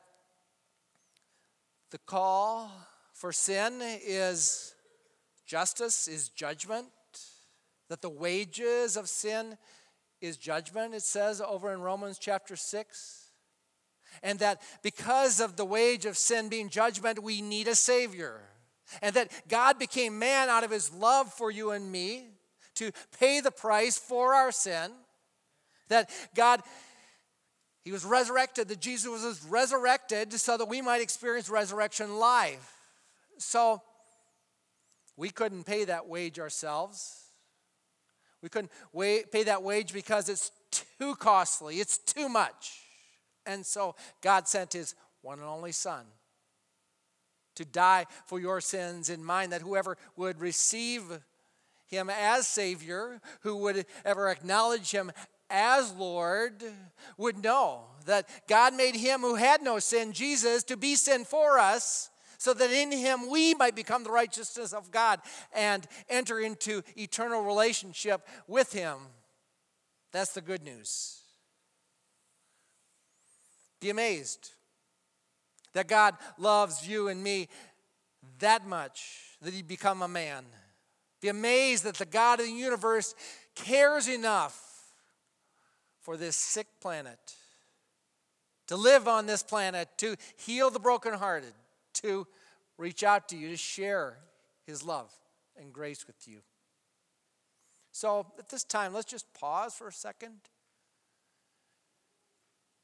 the 1.90 1.98
call 1.98 2.72
for 3.12 3.30
sin 3.30 3.82
is 3.82 4.74
justice, 5.44 6.08
is 6.08 6.30
judgment, 6.30 6.88
that 7.90 8.00
the 8.00 8.08
wages 8.08 8.96
of 8.96 9.06
sin 9.06 9.58
is 10.22 10.38
judgment, 10.38 10.94
it 10.94 11.02
says 11.02 11.42
over 11.42 11.74
in 11.74 11.82
Romans 11.82 12.18
chapter 12.18 12.56
6. 12.56 13.32
And 14.22 14.38
that 14.38 14.62
because 14.82 15.40
of 15.40 15.56
the 15.56 15.64
wage 15.66 16.06
of 16.06 16.16
sin 16.16 16.48
being 16.48 16.70
judgment, 16.70 17.22
we 17.22 17.42
need 17.42 17.68
a 17.68 17.74
Savior. 17.74 18.40
And 19.02 19.14
that 19.16 19.30
God 19.48 19.78
became 19.78 20.18
man 20.18 20.48
out 20.48 20.64
of 20.64 20.70
his 20.70 20.92
love 20.92 21.32
for 21.32 21.50
you 21.50 21.70
and 21.70 21.90
me 21.90 22.28
to 22.76 22.92
pay 23.18 23.40
the 23.40 23.50
price 23.50 23.98
for 23.98 24.34
our 24.34 24.52
sin. 24.52 24.92
That 25.88 26.10
God, 26.34 26.62
he 27.84 27.92
was 27.92 28.04
resurrected, 28.04 28.68
that 28.68 28.80
Jesus 28.80 29.10
was 29.10 29.44
resurrected 29.48 30.32
so 30.32 30.56
that 30.56 30.68
we 30.68 30.80
might 30.80 31.00
experience 31.00 31.48
resurrection 31.48 32.18
life. 32.18 32.72
So 33.38 33.82
we 35.16 35.30
couldn't 35.30 35.64
pay 35.64 35.84
that 35.84 36.06
wage 36.08 36.38
ourselves. 36.38 37.22
We 38.42 38.48
couldn't 38.48 38.70
pay 38.94 39.42
that 39.44 39.62
wage 39.62 39.92
because 39.92 40.28
it's 40.28 40.52
too 40.70 41.16
costly, 41.16 41.80
it's 41.80 41.98
too 41.98 42.28
much. 42.28 42.80
And 43.46 43.64
so 43.64 43.94
God 44.20 44.46
sent 44.46 44.72
his 44.72 44.94
one 45.22 45.38
and 45.38 45.48
only 45.48 45.72
Son 45.72 46.04
to 47.56 47.64
die 47.64 48.06
for 48.24 48.40
your 48.40 48.60
sins 48.60 49.10
in 49.10 49.24
mine, 49.24 49.50
that 49.50 49.62
whoever 49.62 49.98
would 50.16 50.40
receive 50.40 51.02
him 51.86 52.10
as 52.10 52.46
Savior, 52.46 53.20
who 53.40 53.56
would 53.56 53.86
ever 54.04 54.28
acknowledge 54.28 54.90
him 54.90 55.10
as 55.50 55.92
Lord, 55.94 56.62
would 57.16 57.42
know 57.42 57.84
that 58.06 58.28
God 58.48 58.74
made 58.74 58.96
him 58.96 59.20
who 59.20 59.36
had 59.36 59.62
no 59.62 59.78
sin, 59.78 60.12
Jesus, 60.12 60.62
to 60.64 60.76
be 60.76 60.94
sin 60.94 61.24
for 61.24 61.58
us, 61.58 62.10
so 62.38 62.52
that 62.52 62.70
in 62.70 62.92
him 62.92 63.30
we 63.30 63.54
might 63.54 63.74
become 63.74 64.04
the 64.04 64.10
righteousness 64.10 64.72
of 64.72 64.90
God 64.90 65.20
and 65.54 65.86
enter 66.08 66.40
into 66.40 66.82
eternal 66.96 67.42
relationship 67.42 68.26
with 68.46 68.72
him. 68.72 68.96
That's 70.12 70.32
the 70.32 70.40
good 70.40 70.62
news. 70.62 71.20
Be 73.80 73.90
amazed 73.90 74.50
that 75.76 75.88
God 75.88 76.14
loves 76.38 76.88
you 76.88 77.08
and 77.08 77.22
me 77.22 77.48
that 78.38 78.66
much 78.66 79.36
that 79.42 79.52
he 79.52 79.60
become 79.60 80.00
a 80.00 80.08
man. 80.08 80.46
Be 81.20 81.28
amazed 81.28 81.84
that 81.84 81.96
the 81.96 82.06
God 82.06 82.40
of 82.40 82.46
the 82.46 82.52
universe 82.52 83.14
cares 83.54 84.08
enough 84.08 84.58
for 86.00 86.16
this 86.16 86.34
sick 86.34 86.66
planet 86.80 87.18
to 88.68 88.76
live 88.76 89.06
on 89.06 89.26
this 89.26 89.42
planet, 89.42 89.90
to 89.98 90.16
heal 90.38 90.70
the 90.70 90.80
brokenhearted, 90.80 91.52
to 91.92 92.26
reach 92.78 93.04
out 93.04 93.28
to 93.28 93.36
you, 93.36 93.50
to 93.50 93.56
share 93.58 94.16
his 94.66 94.82
love 94.82 95.12
and 95.60 95.74
grace 95.74 96.06
with 96.06 96.26
you. 96.26 96.38
So 97.92 98.26
at 98.38 98.48
this 98.48 98.64
time, 98.64 98.94
let's 98.94 99.10
just 99.10 99.26
pause 99.34 99.74
for 99.74 99.88
a 99.88 99.92
second. 99.92 100.40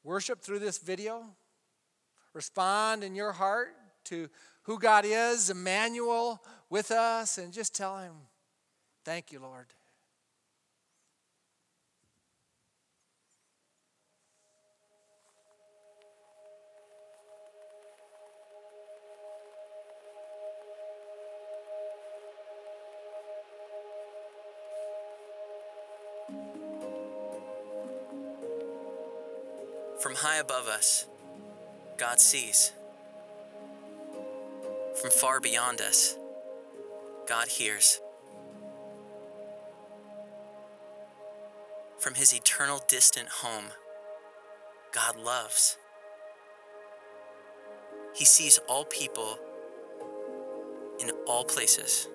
Worship 0.03 0.41
through 0.41 0.59
this 0.59 0.77
video. 0.77 1.25
Respond 2.33 3.03
in 3.03 3.15
your 3.15 3.31
heart 3.31 3.75
to 4.05 4.29
who 4.63 4.79
God 4.79 5.05
is, 5.05 5.49
Emmanuel 5.49 6.41
with 6.69 6.89
us, 6.89 7.37
and 7.37 7.53
just 7.53 7.75
tell 7.75 7.97
him, 7.97 8.13
Thank 9.05 9.31
you, 9.31 9.39
Lord. 9.39 9.67
From 29.99 30.15
high 30.15 30.37
above 30.37 30.67
us, 30.67 31.07
God 31.97 32.19
sees. 32.19 32.71
From 35.01 35.11
far 35.11 35.39
beyond 35.39 35.81
us, 35.81 36.17
God 37.27 37.47
hears. 37.47 38.01
From 41.99 42.15
his 42.15 42.33
eternal 42.33 42.81
distant 42.87 43.29
home, 43.29 43.65
God 44.91 45.19
loves. 45.19 45.77
He 48.15 48.25
sees 48.25 48.59
all 48.67 48.85
people 48.85 49.39
in 50.99 51.11
all 51.25 51.43
places. 51.43 52.07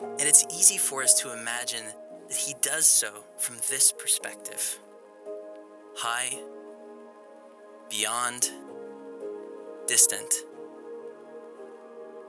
And 0.00 0.22
it's 0.22 0.46
easy 0.50 0.78
for 0.78 1.02
us 1.02 1.14
to 1.20 1.32
imagine 1.32 1.84
that 2.28 2.36
he 2.36 2.54
does 2.60 2.86
so 2.86 3.24
from 3.38 3.56
this 3.68 3.92
perspective 3.92 4.78
high, 5.96 6.38
beyond, 7.90 8.50
distant. 9.86 10.32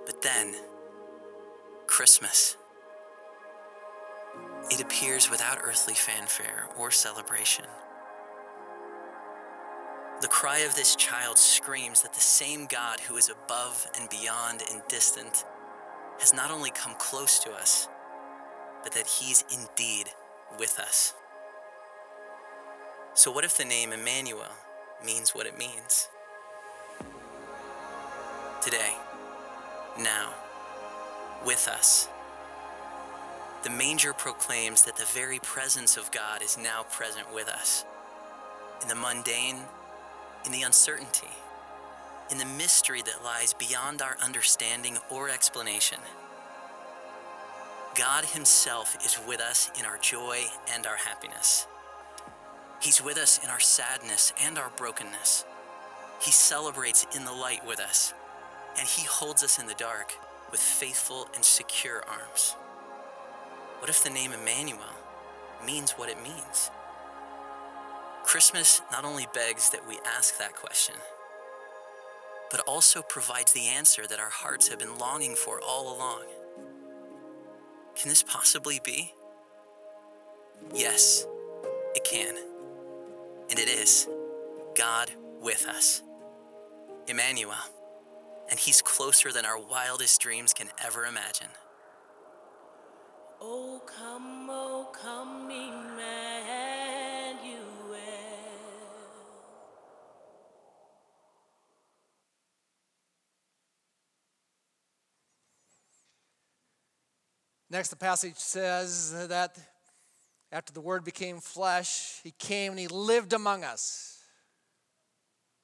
But 0.06 0.22
then, 0.24 0.56
Christmas. 1.86 2.58
It 4.72 4.82
appears 4.82 5.30
without 5.30 5.60
earthly 5.64 5.94
fanfare 5.94 6.68
or 6.78 6.90
celebration. 6.90 7.66
The 10.22 10.28
cry 10.28 10.60
of 10.60 10.76
this 10.76 10.96
child 10.96 11.38
screams 11.38 12.02
that 12.02 12.14
the 12.14 12.20
same 12.20 12.66
God 12.66 13.00
who 13.00 13.18
is 13.18 13.30
above 13.30 13.88
and 14.00 14.10
beyond 14.10 14.64
and 14.72 14.82
distant 14.88 15.46
has 16.20 16.34
not 16.34 16.52
only 16.52 16.72
come 16.72 16.96
close 16.98 17.40
to 17.40 17.52
us, 17.52 17.88
but 18.84 18.94
that 18.94 19.08
he's 19.08 19.44
indeed 19.52 20.08
with 20.58 20.80
us. 20.80 21.14
So, 23.14 23.32
what 23.32 23.44
if 23.44 23.58
the 23.58 23.66
name 23.66 23.92
Emmanuel 23.92 24.52
means 25.06 25.32
what 25.32 25.46
it 25.46 25.58
means? 25.58 26.10
Today, 28.62 28.94
now, 30.00 30.34
with 31.46 31.68
us, 31.68 32.08
the 33.64 33.70
manger 33.70 34.14
proclaims 34.14 34.84
that 34.84 34.96
the 34.96 35.06
very 35.06 35.40
presence 35.40 35.98
of 35.98 36.12
God 36.12 36.42
is 36.42 36.58
now 36.58 36.84
present 36.84 37.34
with 37.34 37.48
us. 37.48 37.86
In 38.82 38.88
the 38.88 38.96
mundane, 38.96 39.58
in 40.46 40.52
the 40.52 40.64
uncertainty, 40.64 41.28
in 42.32 42.38
the 42.38 42.46
mystery 42.46 43.02
that 43.02 43.24
lies 43.24 43.54
beyond 43.54 44.02
our 44.02 44.18
understanding 44.24 44.98
or 45.10 45.30
explanation. 45.30 46.00
God 47.96 48.26
Himself 48.26 48.98
is 49.06 49.20
with 49.28 49.42
us 49.42 49.70
in 49.78 49.86
our 49.86 49.98
joy 49.98 50.40
and 50.74 50.88
our 50.88 50.96
happiness. 50.96 51.68
He's 52.82 53.04
with 53.04 53.18
us 53.18 53.40
in 53.44 53.50
our 53.50 53.60
sadness 53.60 54.34
and 54.44 54.58
our 54.58 54.72
brokenness. 54.76 55.46
He 56.20 56.32
celebrates 56.32 57.06
in 57.16 57.26
the 57.26 57.32
light 57.32 57.66
with 57.66 57.80
us, 57.80 58.14
and 58.78 58.88
He 58.88 59.06
holds 59.06 59.44
us 59.44 59.60
in 59.60 59.68
the 59.68 59.76
dark 59.76 60.14
with 60.50 60.60
faithful 60.60 61.28
and 61.36 61.46
secure 61.46 62.04
arms. 62.08 62.56
What 63.80 63.90
if 63.90 64.04
the 64.04 64.10
name 64.10 64.32
Emmanuel 64.32 64.96
means 65.66 65.92
what 65.92 66.10
it 66.10 66.22
means? 66.24 66.72
Christmas 68.24 68.82
not 68.92 69.06
only 69.06 69.28
begs 69.34 69.70
that 69.70 69.88
we 69.88 70.00
ask 70.18 70.38
that 70.38 70.56
question, 70.56 70.96
but 72.50 72.62
also 72.62 73.02
provides 73.02 73.54
the 73.54 73.68
answer 73.68 74.08
that 74.08 74.20
our 74.20 74.30
hearts 74.30 74.68
have 74.68 74.80
been 74.80 74.98
longing 74.98 75.36
for 75.36 75.62
all 75.62 75.96
along. 75.96 76.24
Can 77.96 78.10
this 78.10 78.24
possibly 78.24 78.80
be? 78.84 79.14
Yes, 80.74 81.26
it 81.96 82.04
can. 82.04 82.51
And 83.52 83.60
it 83.60 83.68
is 83.68 84.08
God 84.76 85.12
with 85.42 85.68
us. 85.68 86.02
Emmanuel. 87.08 87.54
And 88.50 88.58
he's 88.58 88.82
closer 88.82 89.34
than 89.34 89.46
our 89.46 89.60
wildest 89.60 90.22
dreams 90.22 90.54
can 90.54 90.70
ever 90.84 91.06
imagine. 91.06 91.50
Oh, 93.42 93.82
come, 93.86 94.48
oh, 94.50 94.90
come, 94.94 95.52
Emmanuel. 95.52 96.02
Next, 107.70 107.90
the 107.90 107.96
passage 107.98 108.38
says 108.38 109.28
that 109.28 109.58
after 110.52 110.74
the 110.74 110.82
Word 110.82 111.04
became 111.04 111.40
flesh, 111.40 112.20
He 112.24 112.32
came 112.32 112.72
and 112.72 112.80
He 112.80 112.88
lived 112.88 113.34
among 113.34 113.64
us. 113.64 114.20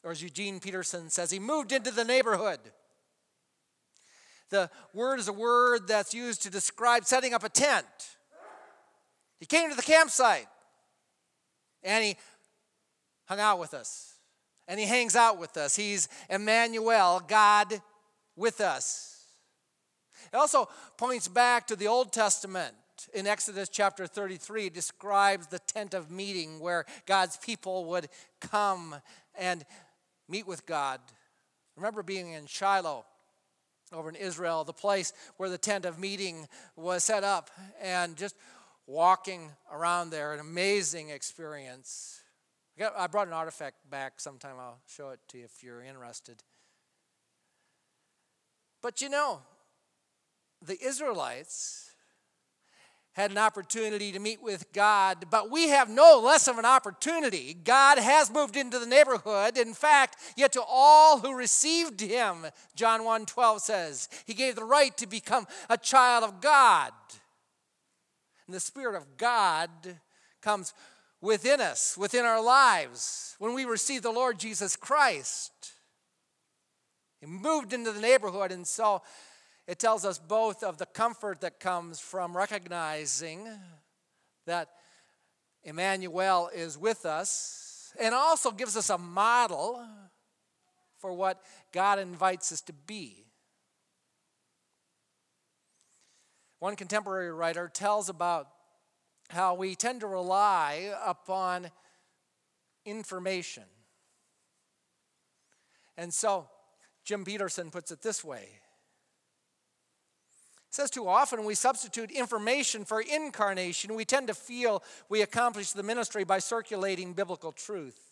Or 0.03 0.11
as 0.11 0.21
Eugene 0.21 0.59
Peterson 0.59 1.09
says, 1.09 1.31
He 1.31 1.39
moved 1.39 1.71
into 1.71 1.91
the 1.91 2.05
neighborhood. 2.05 2.59
The 4.49 4.69
word 4.93 5.19
is 5.19 5.27
a 5.27 5.33
word 5.33 5.87
that's 5.87 6.13
used 6.13 6.43
to 6.43 6.49
describe 6.49 7.05
setting 7.05 7.33
up 7.33 7.43
a 7.43 7.49
tent. 7.49 7.85
He 9.39 9.45
came 9.45 9.69
to 9.69 9.75
the 9.75 9.81
campsite 9.81 10.47
and 11.83 12.03
He 12.03 12.15
hung 13.25 13.39
out 13.39 13.59
with 13.59 13.73
us. 13.73 14.13
And 14.67 14.79
He 14.79 14.85
hangs 14.85 15.15
out 15.15 15.37
with 15.37 15.57
us. 15.57 15.75
He's 15.75 16.07
Emmanuel, 16.29 17.21
God 17.27 17.81
with 18.35 18.61
us. 18.61 19.25
It 20.31 20.35
also 20.35 20.69
points 20.97 21.27
back 21.27 21.67
to 21.67 21.75
the 21.75 21.87
Old 21.87 22.11
Testament. 22.11 22.73
In 23.13 23.27
Exodus 23.27 23.69
chapter 23.69 24.07
33, 24.07 24.67
it 24.67 24.73
describes 24.73 25.47
the 25.47 25.59
tent 25.59 25.93
of 25.93 26.11
meeting 26.11 26.59
where 26.59 26.85
God's 27.05 27.37
people 27.37 27.85
would 27.85 28.09
come 28.41 28.95
and 29.37 29.65
meet 30.27 30.47
with 30.47 30.65
God. 30.65 30.99
Remember 31.75 32.03
being 32.03 32.31
in 32.31 32.47
Shiloh 32.47 33.05
over 33.93 34.09
in 34.09 34.15
Israel, 34.15 34.63
the 34.63 34.73
place 34.73 35.13
where 35.37 35.49
the 35.49 35.57
tent 35.57 35.85
of 35.85 35.99
meeting 35.99 36.47
was 36.75 37.03
set 37.03 37.23
up, 37.23 37.49
and 37.81 38.17
just 38.17 38.35
walking 38.85 39.51
around 39.71 40.09
there, 40.09 40.33
an 40.33 40.39
amazing 40.39 41.09
experience. 41.09 42.21
I 42.97 43.07
brought 43.07 43.27
an 43.27 43.33
artifact 43.33 43.77
back 43.89 44.19
sometime, 44.19 44.55
I'll 44.59 44.79
show 44.87 45.09
it 45.09 45.19
to 45.29 45.37
you 45.37 45.45
if 45.45 45.63
you're 45.63 45.81
interested. 45.81 46.43
But 48.81 49.01
you 49.01 49.09
know, 49.09 49.41
the 50.61 50.77
Israelites 50.83 51.91
had 53.17 53.31
an 53.31 53.37
opportunity 53.39 54.11
to 54.11 54.19
meet 54.19 54.43
with 54.43 54.71
God, 54.73 55.25
but 55.31 55.49
we 55.49 55.69
have 55.69 55.89
no 55.89 56.21
less 56.23 56.47
of 56.47 56.59
an 56.59 56.65
opportunity. 56.65 57.55
God 57.55 57.97
has 57.97 58.31
moved 58.31 58.55
into 58.55 58.77
the 58.77 58.85
neighborhood. 58.85 59.57
In 59.57 59.73
fact, 59.73 60.17
yet 60.37 60.51
to 60.53 60.61
all 60.61 61.19
who 61.19 61.35
received 61.35 61.99
him, 61.99 62.45
John 62.75 63.03
1 63.03 63.25
12 63.25 63.61
says, 63.61 64.07
he 64.27 64.35
gave 64.35 64.55
the 64.55 64.63
right 64.63 64.95
to 64.97 65.07
become 65.07 65.47
a 65.67 65.79
child 65.79 66.23
of 66.23 66.41
God. 66.41 66.91
And 68.45 68.55
the 68.55 68.59
Spirit 68.59 68.95
of 68.95 69.17
God 69.17 69.69
comes 70.39 70.75
within 71.19 71.59
us, 71.59 71.97
within 71.97 72.23
our 72.23 72.41
lives, 72.41 73.35
when 73.39 73.55
we 73.55 73.65
receive 73.65 74.03
the 74.03 74.11
Lord 74.11 74.37
Jesus 74.37 74.75
Christ. 74.75 75.51
He 77.19 77.25
moved 77.25 77.73
into 77.73 77.91
the 77.91 77.99
neighborhood, 77.99 78.51
and 78.51 78.67
so 78.67 79.01
it 79.67 79.79
tells 79.79 80.05
us 80.05 80.17
both 80.17 80.63
of 80.63 80.77
the 80.77 80.85
comfort 80.85 81.41
that 81.41 81.59
comes 81.59 81.99
from 81.99 82.35
recognizing 82.35 83.47
that 84.45 84.69
Emmanuel 85.63 86.49
is 86.55 86.77
with 86.77 87.05
us, 87.05 87.93
and 87.99 88.15
also 88.15 88.51
gives 88.51 88.77
us 88.77 88.89
a 88.89 88.97
model 88.97 89.85
for 90.99 91.11
what 91.11 91.41
God 91.73 91.99
invites 91.99 92.51
us 92.53 92.61
to 92.61 92.73
be. 92.73 93.25
One 96.59 96.75
contemporary 96.75 97.31
writer 97.31 97.69
tells 97.71 98.07
about 98.07 98.47
how 99.29 99.55
we 99.55 99.75
tend 99.75 99.99
to 99.99 100.07
rely 100.07 100.93
upon 101.05 101.69
information. 102.85 103.63
And 105.97 106.13
so, 106.13 106.47
Jim 107.03 107.25
Petersen 107.25 107.69
puts 107.71 107.91
it 107.91 108.01
this 108.01 108.23
way 108.23 108.47
says 110.69 110.89
too 110.89 111.07
often 111.07 111.45
we 111.45 111.55
substitute 111.55 112.11
information 112.11 112.85
for 112.85 113.01
incarnation. 113.01 113.95
We 113.95 114.05
tend 114.05 114.27
to 114.27 114.33
feel 114.33 114.83
we 115.09 115.21
accomplish 115.21 115.71
the 115.71 115.83
ministry 115.83 116.23
by 116.23 116.39
circulating 116.39 117.13
biblical 117.13 117.51
truth. 117.51 118.11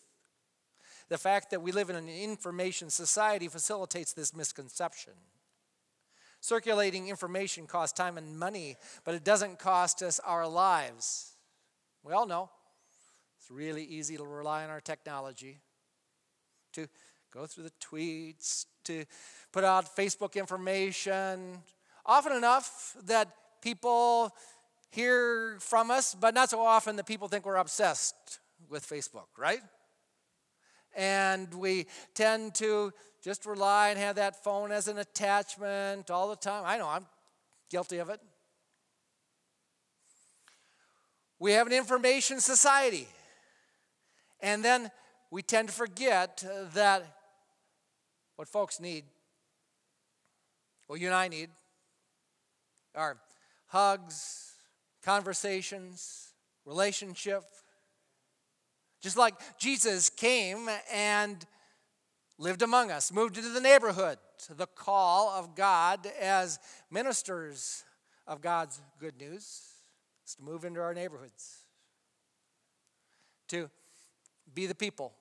The 1.08 1.18
fact 1.18 1.50
that 1.50 1.62
we 1.62 1.70
live 1.70 1.90
in 1.90 1.96
an 1.96 2.08
information 2.08 2.90
society 2.90 3.48
facilitates 3.48 4.12
this 4.12 4.34
misconception. 4.34 5.12
Circulating 6.40 7.08
information 7.08 7.66
costs 7.66 7.96
time 7.96 8.18
and 8.18 8.38
money, 8.38 8.76
but 9.04 9.14
it 9.14 9.24
doesn't 9.24 9.58
cost 9.58 10.02
us 10.02 10.20
our 10.20 10.46
lives. 10.46 11.32
We 12.02 12.12
all 12.12 12.26
know 12.26 12.50
it's 13.38 13.50
really 13.50 13.84
easy 13.84 14.16
to 14.16 14.24
rely 14.24 14.64
on 14.64 14.70
our 14.70 14.80
technology 14.80 15.60
to 16.72 16.88
go 17.32 17.46
through 17.46 17.64
the 17.64 17.72
tweets, 17.82 18.66
to 18.84 19.04
put 19.52 19.64
out 19.64 19.96
Facebook 19.96 20.34
information, 20.34 21.58
often 22.06 22.32
enough 22.32 22.96
that 23.04 23.28
people 23.60 24.34
hear 24.90 25.58
from 25.60 25.90
us, 25.90 26.14
but 26.14 26.34
not 26.34 26.48
so 26.50 26.60
often 26.60 26.96
that 26.96 27.06
people 27.06 27.28
think 27.28 27.44
we're 27.44 27.56
obsessed 27.56 28.14
with 28.70 28.88
Facebook, 28.88 29.26
right? 29.36 29.60
And 30.96 31.52
we 31.52 31.86
tend 32.14 32.54
to 32.54 32.92
just 33.22 33.44
rely 33.44 33.90
and 33.90 33.98
have 33.98 34.16
that 34.16 34.42
phone 34.42 34.72
as 34.72 34.88
an 34.88 34.98
attachment 34.98 36.10
all 36.10 36.28
the 36.30 36.36
time. 36.36 36.62
I 36.64 36.78
know 36.78 36.88
I'm 36.88 37.06
guilty 37.68 37.98
of 37.98 38.08
it. 38.08 38.20
We 41.38 41.52
have 41.52 41.66
an 41.66 41.72
information 41.72 42.40
society. 42.40 43.08
And 44.40 44.64
then 44.64 44.90
we 45.30 45.42
tend 45.42 45.68
to 45.68 45.74
forget 45.74 46.44
that 46.74 47.04
what 48.36 48.48
folks 48.48 48.80
need, 48.80 49.04
what 50.86 51.00
you 51.00 51.08
and 51.08 51.16
I 51.16 51.28
need, 51.28 51.50
our 52.96 53.18
hugs, 53.66 54.52
conversations, 55.02 56.32
relationship. 56.64 57.44
Just 59.00 59.16
like 59.16 59.34
Jesus 59.58 60.10
came 60.10 60.68
and 60.92 61.44
lived 62.38 62.62
among 62.62 62.90
us, 62.90 63.12
moved 63.12 63.36
into 63.36 63.50
the 63.50 63.60
neighborhood, 63.60 64.18
the 64.50 64.66
call 64.66 65.30
of 65.30 65.54
God 65.54 66.06
as 66.20 66.58
ministers 66.90 67.84
of 68.26 68.40
God's 68.40 68.80
good 68.98 69.16
news 69.18 69.62
is 70.26 70.34
to 70.34 70.42
move 70.42 70.64
into 70.64 70.80
our 70.80 70.92
neighborhoods, 70.92 71.58
to 73.48 73.70
be 74.54 74.66
the 74.66 74.74
people 74.74 75.12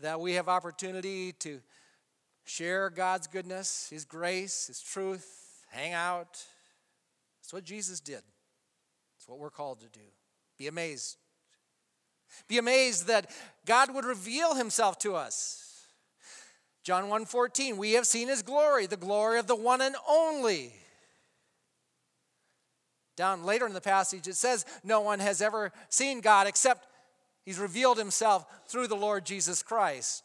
that 0.00 0.20
we 0.20 0.34
have 0.34 0.48
opportunity 0.48 1.32
to 1.32 1.60
share 2.44 2.90
God's 2.90 3.26
goodness, 3.26 3.88
His 3.90 4.04
grace, 4.04 4.68
His 4.68 4.80
truth, 4.80 5.47
hang 5.70 5.92
out. 5.92 6.44
That's 7.40 7.52
what 7.52 7.64
Jesus 7.64 8.00
did. 8.00 8.22
That's 9.16 9.28
what 9.28 9.38
we're 9.38 9.50
called 9.50 9.80
to 9.80 9.88
do. 9.88 10.04
Be 10.58 10.66
amazed. 10.66 11.16
Be 12.46 12.58
amazed 12.58 13.06
that 13.06 13.30
God 13.64 13.94
would 13.94 14.04
reveal 14.04 14.54
himself 14.54 14.98
to 15.00 15.14
us. 15.14 15.64
John 16.82 17.08
1:14, 17.08 17.76
we 17.76 17.92
have 17.92 18.06
seen 18.06 18.28
his 18.28 18.42
glory, 18.42 18.86
the 18.86 18.96
glory 18.96 19.38
of 19.38 19.46
the 19.46 19.56
one 19.56 19.80
and 19.80 19.96
only. 20.08 20.74
Down 23.16 23.44
later 23.44 23.66
in 23.66 23.72
the 23.72 23.80
passage 23.80 24.28
it 24.28 24.36
says 24.36 24.64
no 24.84 25.00
one 25.00 25.18
has 25.18 25.42
ever 25.42 25.72
seen 25.88 26.20
God 26.20 26.46
except 26.46 26.86
he's 27.44 27.58
revealed 27.58 27.98
himself 27.98 28.46
through 28.68 28.86
the 28.86 28.96
Lord 28.96 29.26
Jesus 29.26 29.62
Christ. 29.62 30.22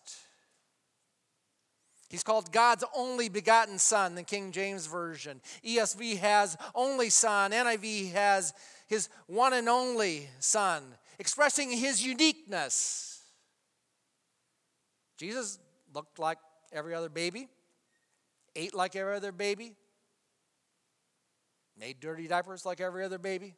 He's 2.13 2.21
called 2.21 2.51
God's 2.51 2.83
only 2.95 3.27
begotten 3.27 3.79
Son, 3.79 4.13
the 4.13 4.21
King 4.21 4.51
James 4.51 4.85
Version. 4.85 5.41
ESV 5.65 6.19
has 6.19 6.55
only 6.75 7.09
Son. 7.09 7.49
NIV 7.49 8.11
has 8.11 8.53
his 8.85 9.09
one 9.25 9.51
and 9.53 9.67
only 9.67 10.29
Son, 10.37 10.83
expressing 11.17 11.71
his 11.71 12.05
uniqueness. 12.05 13.23
Jesus 15.17 15.57
looked 15.91 16.19
like 16.19 16.37
every 16.71 16.93
other 16.93 17.09
baby, 17.09 17.47
ate 18.55 18.75
like 18.75 18.95
every 18.95 19.15
other 19.15 19.31
baby, 19.31 19.73
made 21.75 21.99
dirty 21.99 22.27
diapers 22.27 22.63
like 22.63 22.79
every 22.79 23.03
other 23.03 23.17
baby. 23.17 23.55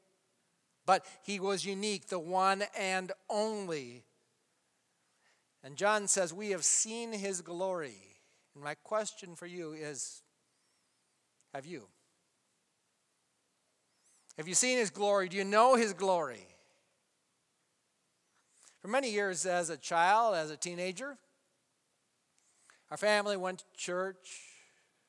But 0.85 1.05
he 1.23 1.41
was 1.41 1.65
unique, 1.65 2.07
the 2.07 2.19
one 2.19 2.63
and 2.79 3.11
only. 3.29 4.05
And 5.61 5.75
John 5.75 6.07
says, 6.07 6.33
We 6.33 6.51
have 6.51 6.63
seen 6.63 7.11
his 7.11 7.41
glory. 7.41 8.14
And 8.55 8.63
my 8.63 8.75
question 8.83 9.35
for 9.35 9.45
you 9.45 9.73
is 9.73 10.23
Have 11.53 11.65
you? 11.65 11.87
Have 14.37 14.47
you 14.47 14.55
seen 14.55 14.77
his 14.77 14.89
glory? 14.89 15.29
Do 15.29 15.37
you 15.37 15.43
know 15.43 15.75
his 15.75 15.93
glory? 15.93 16.47
For 18.81 18.87
many 18.87 19.11
years 19.11 19.45
as 19.45 19.69
a 19.69 19.77
child, 19.77 20.35
as 20.35 20.51
a 20.51 20.57
teenager, 20.57 21.17
our 22.91 22.97
family 22.97 23.37
went 23.37 23.59
to 23.59 23.65
church. 23.75 24.41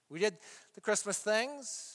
We 0.08 0.20
did 0.20 0.36
the 0.74 0.80
Christmas 0.80 1.18
things. 1.18 1.92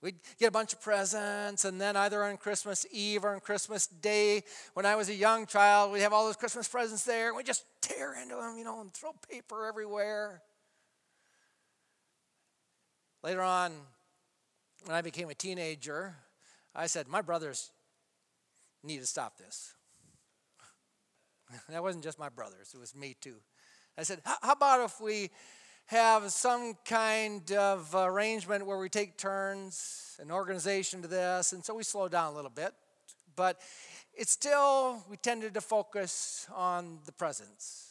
We'd 0.00 0.16
get 0.38 0.48
a 0.48 0.52
bunch 0.52 0.72
of 0.72 0.80
presents, 0.80 1.64
and 1.64 1.80
then 1.80 1.96
either 1.96 2.24
on 2.24 2.36
Christmas 2.36 2.86
Eve 2.90 3.24
or 3.24 3.34
on 3.34 3.40
Christmas 3.40 3.86
Day, 3.86 4.42
when 4.74 4.84
I 4.84 4.96
was 4.96 5.08
a 5.08 5.14
young 5.14 5.46
child, 5.46 5.92
we'd 5.92 6.00
have 6.00 6.12
all 6.12 6.26
those 6.26 6.36
Christmas 6.36 6.66
presents 6.66 7.04
there, 7.04 7.28
and 7.28 7.36
we'd 7.36 7.46
just 7.46 7.64
tear 7.80 8.20
into 8.20 8.34
them, 8.34 8.56
you 8.58 8.64
know, 8.64 8.80
and 8.80 8.92
throw 8.92 9.12
paper 9.30 9.66
everywhere. 9.66 10.42
Later 13.22 13.42
on, 13.42 13.72
when 14.84 14.96
I 14.96 15.00
became 15.00 15.30
a 15.30 15.34
teenager, 15.34 16.16
I 16.74 16.86
said, 16.86 17.06
My 17.06 17.22
brothers 17.22 17.70
need 18.82 18.98
to 18.98 19.06
stop 19.06 19.38
this. 19.38 19.74
that 21.68 21.82
wasn't 21.82 22.02
just 22.02 22.18
my 22.18 22.28
brothers, 22.28 22.72
it 22.74 22.78
was 22.78 22.94
me 22.94 23.16
too. 23.20 23.36
I 23.96 24.02
said, 24.02 24.20
How 24.24 24.52
about 24.52 24.84
if 24.84 25.00
we 25.00 25.30
have 25.86 26.30
some 26.32 26.74
kind 26.84 27.52
of 27.52 27.94
arrangement 27.94 28.66
where 28.66 28.78
we 28.78 28.88
take 28.88 29.18
turns, 29.18 30.16
an 30.20 30.30
organization 30.30 31.02
to 31.02 31.08
this, 31.08 31.52
and 31.52 31.64
so 31.64 31.74
we 31.74 31.82
slow 31.82 32.08
down 32.08 32.32
a 32.32 32.36
little 32.36 32.50
bit. 32.50 32.72
But 33.36 33.60
it's 34.14 34.32
still, 34.32 35.04
we 35.08 35.16
tended 35.16 35.54
to 35.54 35.60
focus 35.60 36.46
on 36.54 36.98
the 37.06 37.12
presents. 37.12 37.90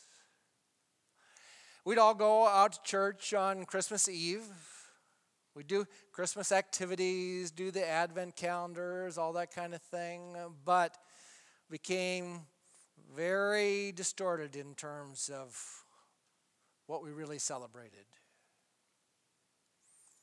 We'd 1.83 1.97
all 1.97 2.13
go 2.13 2.47
out 2.47 2.73
to 2.73 2.79
church 2.83 3.33
on 3.33 3.65
Christmas 3.65 4.07
Eve. 4.07 4.43
We 5.53 5.63
do 5.63 5.85
Christmas 6.13 6.53
activities, 6.53 7.51
do 7.51 7.71
the 7.71 7.85
Advent 7.85 8.37
calendars, 8.37 9.17
all 9.17 9.33
that 9.33 9.53
kind 9.53 9.73
of 9.73 9.81
thing, 9.81 10.35
but 10.63 10.97
became 11.69 12.41
very 13.13 13.91
distorted 13.91 14.55
in 14.55 14.75
terms 14.75 15.29
of 15.33 15.61
what 16.87 17.03
we 17.03 17.11
really 17.11 17.37
celebrated. 17.37 18.05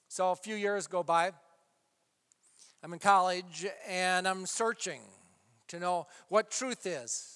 So 0.08 0.30
a 0.30 0.36
few 0.36 0.54
years 0.54 0.86
go 0.86 1.02
by. 1.02 1.32
I'm 2.82 2.94
in 2.94 2.98
college 2.98 3.66
and 3.86 4.26
I'm 4.26 4.46
searching 4.46 5.02
to 5.68 5.78
know 5.78 6.06
what 6.30 6.50
truth 6.50 6.86
is, 6.86 7.34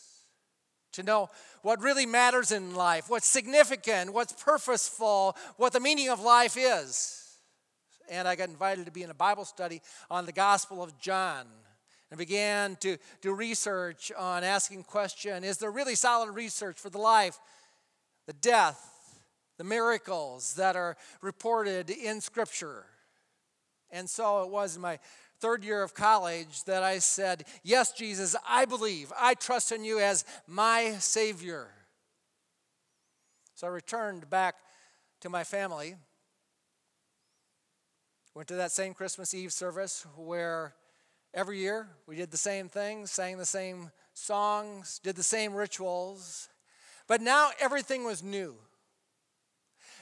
to 0.93 1.03
know 1.03 1.29
what 1.61 1.83
really 1.83 2.07
matters 2.07 2.53
in 2.53 2.75
life, 2.75 3.11
what's 3.11 3.27
significant, 3.27 4.15
what's 4.15 4.33
purposeful, 4.33 5.37
what 5.59 5.75
the 5.75 5.81
meaning 5.81 6.09
of 6.09 6.21
life 6.21 6.57
is 6.59 7.22
and 8.09 8.27
I 8.27 8.37
got 8.37 8.49
invited 8.49 8.87
to 8.87 8.93
be 8.93 9.03
in 9.03 9.11
a 9.11 9.15
Bible 9.15 9.45
study 9.45 9.81
on 10.11 10.27
the 10.27 10.33
Gospel 10.33 10.83
of 10.83 10.99
John 10.99 11.47
and 12.11 12.19
began 12.19 12.77
to 12.77 12.99
do 13.23 13.33
research 13.33 14.13
on 14.19 14.45
asking 14.45 14.85
question 14.85 15.45
is 15.45 15.59
there 15.59 15.71
really 15.71 15.95
solid 15.95 16.31
research 16.35 16.79
for 16.79 16.91
the 16.91 16.99
life 16.99 17.39
the 18.27 18.35
death 18.35 18.89
the 19.59 19.65
miracles 19.65 20.55
that 20.55 20.77
are 20.77 20.97
reported 21.21 21.89
in 21.89 22.21
scripture? 22.21 22.85
And 23.91 24.09
so 24.09 24.43
it 24.43 24.51
was 24.51 24.77
in 24.77 24.83
my 24.83 24.99
third 25.41 25.65
year 25.65 25.83
of 25.83 25.93
college 25.93 26.63
that 26.65 26.85
i 26.85 26.99
said 26.99 27.45
yes 27.65 27.93
jesus 27.93 28.37
i 28.49 28.65
believe. 28.65 29.13
I 29.19 29.35
trust 29.35 29.73
in 29.73 29.85
you 29.85 29.99
as 29.99 30.25
my 30.47 30.97
savior. 30.99 31.69
So 33.55 33.67
i 33.67 33.71
returned 33.71 34.29
back 34.31 34.55
to 35.23 35.29
my 35.29 35.45
family 35.45 35.97
Went 38.35 38.49
to 38.49 38.55
that 38.55 38.73
same 38.73 38.95
Christmas 38.95 39.35
Eve 39.35 39.53
service 39.53 40.07
where 40.17 40.75
every 41.35 41.59
year 41.59 41.89
we 42.07 42.17
did 42.17 42.31
the 42.31 42.37
same 42.37 42.69
things, 42.69 43.11
sang 43.11 43.37
the 43.37 43.45
same 43.45 43.91
songs, 44.15 45.01
did 45.03 45.17
the 45.17 45.23
same 45.23 45.55
rituals. 45.55 46.49
But 47.07 47.21
now 47.21 47.51
everything 47.61 48.05
was 48.05 48.23
new. 48.23 48.55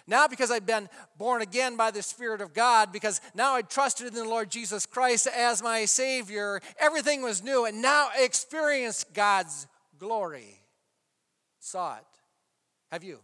Now, 0.07 0.27
because 0.27 0.51
I'd 0.51 0.67
been 0.67 0.89
born 1.19 1.43
again 1.43 1.77
by 1.77 1.91
the 1.91 2.03
Spirit 2.03 2.41
of 2.41 2.55
God, 2.55 2.93
because 2.93 3.21
now 3.35 3.55
I 3.55 3.63
trusted 3.63 4.07
in 4.07 4.15
the 4.15 4.25
Lord 4.25 4.51
Jesus 4.51 4.87
Christ 4.87 5.27
as 5.27 5.63
my 5.63 5.85
Savior, 5.85 6.61
everything 6.79 7.23
was 7.23 7.43
new. 7.43 7.65
And 7.65 7.83
now 7.83 8.09
I 8.17 8.25
experienced 8.25 9.13
God's 9.13 9.67
glory. 9.99 10.61
Saw 11.61 11.97
it. 11.97 12.05
Have 12.91 13.05
you? 13.05 13.21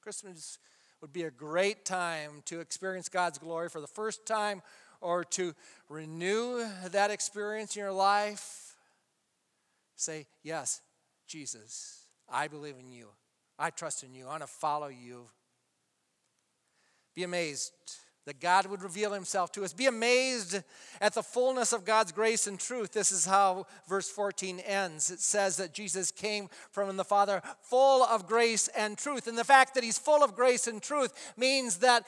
Christmas 0.00 0.58
would 1.06 1.12
be 1.12 1.22
a 1.22 1.30
great 1.30 1.84
time 1.84 2.42
to 2.46 2.58
experience 2.58 3.08
God's 3.08 3.38
glory 3.38 3.68
for 3.68 3.80
the 3.80 3.86
first 3.86 4.26
time 4.26 4.60
or 5.00 5.22
to 5.22 5.54
renew 5.88 6.66
that 6.90 7.12
experience 7.12 7.76
in 7.76 7.80
your 7.80 7.92
life. 7.92 8.74
Say, 9.94 10.26
Yes, 10.42 10.80
Jesus, 11.28 12.00
I 12.28 12.48
believe 12.48 12.74
in 12.80 12.90
you. 12.90 13.06
I 13.56 13.70
trust 13.70 14.02
in 14.02 14.16
you. 14.16 14.24
I 14.26 14.30
want 14.30 14.40
to 14.40 14.48
follow 14.48 14.88
you. 14.88 15.26
Be 17.14 17.22
amazed 17.22 17.70
that 18.26 18.40
God 18.40 18.66
would 18.66 18.82
reveal 18.82 19.12
himself 19.12 19.52
to 19.52 19.64
us. 19.64 19.72
Be 19.72 19.86
amazed 19.86 20.60
at 21.00 21.14
the 21.14 21.22
fullness 21.22 21.72
of 21.72 21.84
God's 21.84 22.12
grace 22.12 22.46
and 22.46 22.58
truth. 22.58 22.92
This 22.92 23.12
is 23.12 23.24
how 23.24 23.66
verse 23.88 24.10
14 24.10 24.60
ends. 24.60 25.10
It 25.10 25.20
says 25.20 25.56
that 25.56 25.72
Jesus 25.72 26.10
came 26.10 26.48
from 26.72 26.96
the 26.96 27.04
Father 27.04 27.40
full 27.62 28.02
of 28.02 28.26
grace 28.26 28.68
and 28.76 28.98
truth. 28.98 29.28
And 29.28 29.38
the 29.38 29.44
fact 29.44 29.74
that 29.74 29.84
he's 29.84 29.98
full 29.98 30.24
of 30.24 30.34
grace 30.34 30.66
and 30.66 30.82
truth 30.82 31.32
means 31.36 31.78
that 31.78 32.06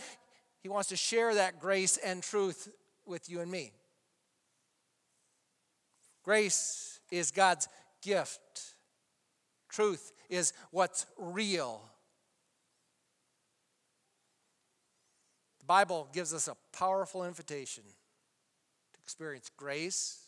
he 0.60 0.68
wants 0.68 0.88
to 0.88 0.96
share 0.96 1.34
that 1.34 1.60
grace 1.60 1.96
and 1.96 2.22
truth 2.22 2.68
with 3.06 3.30
you 3.30 3.40
and 3.40 3.50
me. 3.50 3.72
Grace 6.24 7.00
is 7.10 7.30
God's 7.30 7.68
gift, 8.02 8.74
truth 9.70 10.12
is 10.28 10.52
what's 10.72 11.06
real. 11.16 11.80
Bible 15.68 16.08
gives 16.12 16.34
us 16.34 16.48
a 16.48 16.56
powerful 16.76 17.24
invitation 17.24 17.84
to 17.84 19.00
experience 19.04 19.50
grace 19.56 20.18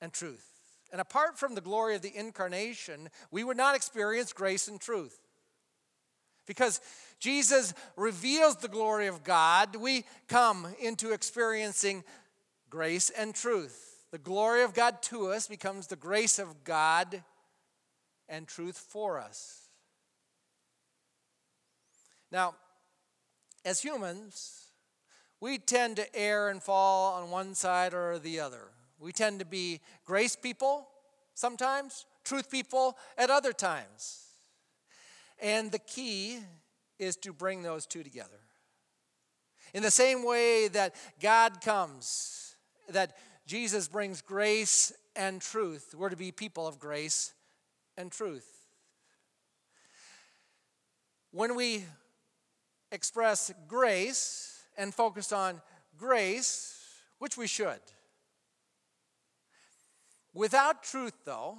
and 0.00 0.12
truth. 0.12 0.48
And 0.92 1.00
apart 1.00 1.36
from 1.36 1.54
the 1.54 1.60
glory 1.60 1.96
of 1.96 2.02
the 2.02 2.16
incarnation, 2.16 3.10
we 3.30 3.44
would 3.44 3.56
not 3.56 3.74
experience 3.74 4.32
grace 4.32 4.68
and 4.68 4.80
truth. 4.80 5.18
Because 6.46 6.80
Jesus 7.18 7.74
reveals 7.96 8.56
the 8.56 8.68
glory 8.68 9.08
of 9.08 9.24
God, 9.24 9.74
we 9.74 10.04
come 10.28 10.68
into 10.80 11.12
experiencing 11.12 12.04
grace 12.70 13.10
and 13.10 13.34
truth. 13.34 14.04
The 14.12 14.18
glory 14.18 14.62
of 14.62 14.72
God 14.72 15.02
to 15.02 15.26
us 15.26 15.48
becomes 15.48 15.88
the 15.88 15.96
grace 15.96 16.38
of 16.38 16.62
God 16.62 17.22
and 18.28 18.46
truth 18.46 18.78
for 18.78 19.18
us. 19.18 19.62
Now, 22.30 22.54
as 23.66 23.80
humans, 23.80 24.68
we 25.40 25.58
tend 25.58 25.96
to 25.96 26.16
err 26.16 26.48
and 26.48 26.62
fall 26.62 27.14
on 27.14 27.30
one 27.30 27.54
side 27.54 27.92
or 27.92 28.18
the 28.18 28.38
other. 28.38 28.68
We 29.00 29.12
tend 29.12 29.40
to 29.40 29.44
be 29.44 29.80
grace 30.06 30.36
people 30.36 30.88
sometimes, 31.34 32.06
truth 32.24 32.48
people 32.48 32.96
at 33.18 33.28
other 33.28 33.52
times. 33.52 34.22
And 35.42 35.72
the 35.72 35.80
key 35.80 36.38
is 37.00 37.16
to 37.16 37.32
bring 37.32 37.62
those 37.62 37.86
two 37.86 38.04
together. 38.04 38.38
In 39.74 39.82
the 39.82 39.90
same 39.90 40.24
way 40.24 40.68
that 40.68 40.94
God 41.20 41.60
comes, 41.60 42.54
that 42.88 43.16
Jesus 43.46 43.88
brings 43.88 44.22
grace 44.22 44.92
and 45.16 45.42
truth, 45.42 45.92
we're 45.98 46.08
to 46.08 46.16
be 46.16 46.30
people 46.30 46.68
of 46.68 46.78
grace 46.78 47.34
and 47.98 48.12
truth. 48.12 48.48
When 51.32 51.56
we 51.56 51.84
express 52.92 53.52
grace 53.68 54.62
and 54.76 54.94
focus 54.94 55.32
on 55.32 55.60
grace, 55.96 56.78
which 57.18 57.36
we 57.36 57.46
should. 57.46 57.80
Without 60.34 60.82
truth, 60.82 61.14
though, 61.24 61.58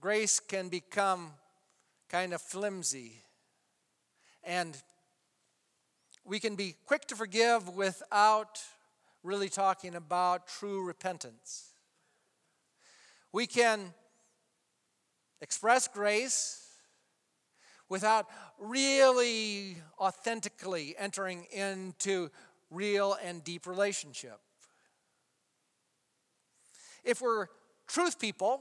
grace 0.00 0.40
can 0.40 0.68
become 0.68 1.32
kind 2.08 2.32
of 2.32 2.40
flimsy 2.40 3.22
And 4.46 4.80
we 6.24 6.38
can 6.38 6.54
be 6.54 6.76
quick 6.86 7.06
to 7.06 7.16
forgive 7.16 7.68
without 7.68 8.60
really 9.24 9.48
talking 9.48 9.96
about 9.96 10.46
true 10.46 10.86
repentance. 10.86 11.70
We 13.32 13.48
can 13.48 13.92
express 15.40 15.88
grace 15.88 16.64
without 17.88 18.26
really 18.58 19.76
authentically 19.98 20.94
entering 20.98 21.46
into 21.52 22.30
real 22.70 23.16
and 23.22 23.44
deep 23.44 23.66
relationship. 23.66 24.38
If 27.04 27.20
we're 27.20 27.46
truth 27.86 28.18
people, 28.18 28.60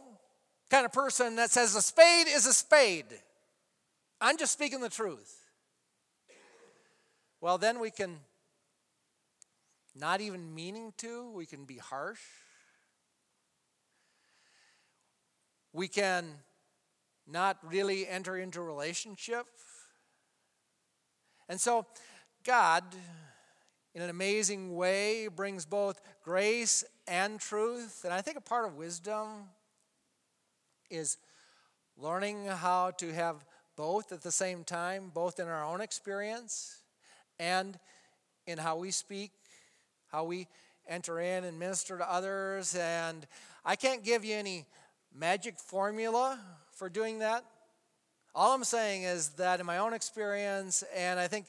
kind 0.70 0.86
of 0.86 0.92
person 0.92 1.36
that 1.38 1.52
says 1.52 1.76
a 1.76 1.82
spade 1.82 2.28
is 2.28 2.46
a 2.46 2.54
spade, 2.54 3.06
I'm 4.22 4.38
just 4.38 4.54
speaking 4.54 4.82
the 4.82 4.90
truth. 4.90 5.42
Well, 7.42 7.58
then 7.58 7.80
we 7.80 7.92
can, 7.92 8.18
not 9.96 10.22
even 10.22 10.54
meaning 10.54 10.94
to, 10.98 11.32
we 11.32 11.46
can 11.46 11.66
be 11.66 11.78
harsh. 11.78 12.22
We 15.74 15.88
can 15.88 16.26
not 17.28 17.58
really 17.64 18.08
enter 18.08 18.38
into 18.38 18.62
relationship. 18.62 19.46
And 21.48 21.60
so, 21.60 21.86
God, 22.44 22.84
in 23.94 24.02
an 24.02 24.10
amazing 24.10 24.76
way, 24.76 25.28
brings 25.28 25.66
both 25.66 26.02
grace 26.24 26.84
and 27.08 27.40
truth. 27.40 28.02
And 28.04 28.14
I 28.14 28.22
think 28.22 28.38
a 28.38 28.42
part 28.42 28.66
of 28.66 28.76
wisdom 28.76 29.28
is 30.90 31.18
learning 31.98 32.46
how 32.46 32.92
to 32.92 33.14
have 33.14 33.46
both 33.76 34.12
at 34.12 34.22
the 34.22 34.32
same 34.32 34.64
time, 34.64 35.12
both 35.14 35.40
in 35.40 35.48
our 35.48 35.64
own 35.64 35.82
experience 35.82 36.82
and 37.40 37.78
in 38.48 38.58
how 38.58 38.78
we 38.78 38.92
speak, 38.92 39.32
how 40.08 40.24
we 40.24 40.48
enter 40.88 41.20
in 41.20 41.44
and 41.44 41.60
minister 41.60 41.98
to 41.98 42.12
others. 42.12 42.76
And 42.76 43.26
I 43.64 43.76
can't 43.76 44.04
give 44.04 44.24
you 44.24 44.36
any 44.36 44.66
magic 45.14 45.60
formula 45.60 46.40
for 46.72 46.90
doing 46.90 47.20
that. 47.20 47.46
All 48.38 48.54
I'm 48.54 48.66
saying 48.66 49.04
is 49.04 49.30
that 49.38 49.62
in 49.62 49.66
my 49.66 49.78
own 49.78 49.94
experience, 49.94 50.84
and 50.94 51.18
I 51.18 51.30
think 51.30 51.46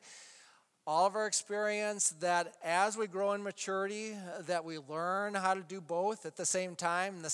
all 0.87 1.05
of 1.05 1.17
our 1.17 1.27
experience, 1.27 2.11
that 2.21 2.55
as 2.63 2.97
we 2.97 3.09
grow 3.09 3.33
in 3.33 3.43
maturity, 3.43 4.15
that 4.47 4.65
we 4.65 4.79
learn 4.79 5.35
how 5.35 5.55
to 5.55 5.63
do 5.63 5.81
both 5.81 6.25
at 6.27 6.37
the 6.37 6.47
same 6.47 6.77
time, 6.77 7.25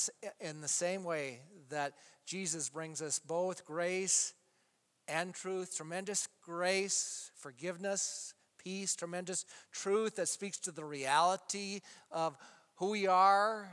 in 0.40 0.62
the 0.62 0.68
same 0.68 1.04
way 1.04 1.40
that 1.68 1.92
Jesus 2.24 2.70
brings 2.70 3.02
us 3.02 3.18
both 3.18 3.66
grace 3.66 4.32
and 5.06 5.34
truth, 5.34 5.76
tremendous 5.76 6.28
grace, 6.42 7.30
forgiveness, 7.34 8.32
peace, 8.56 8.96
tremendous 8.96 9.44
truth 9.70 10.16
that 10.16 10.28
speaks 10.28 10.56
to 10.60 10.72
the 10.72 10.84
reality 10.84 11.80
of 12.10 12.38
who 12.76 12.92
we 12.92 13.06
are 13.06 13.68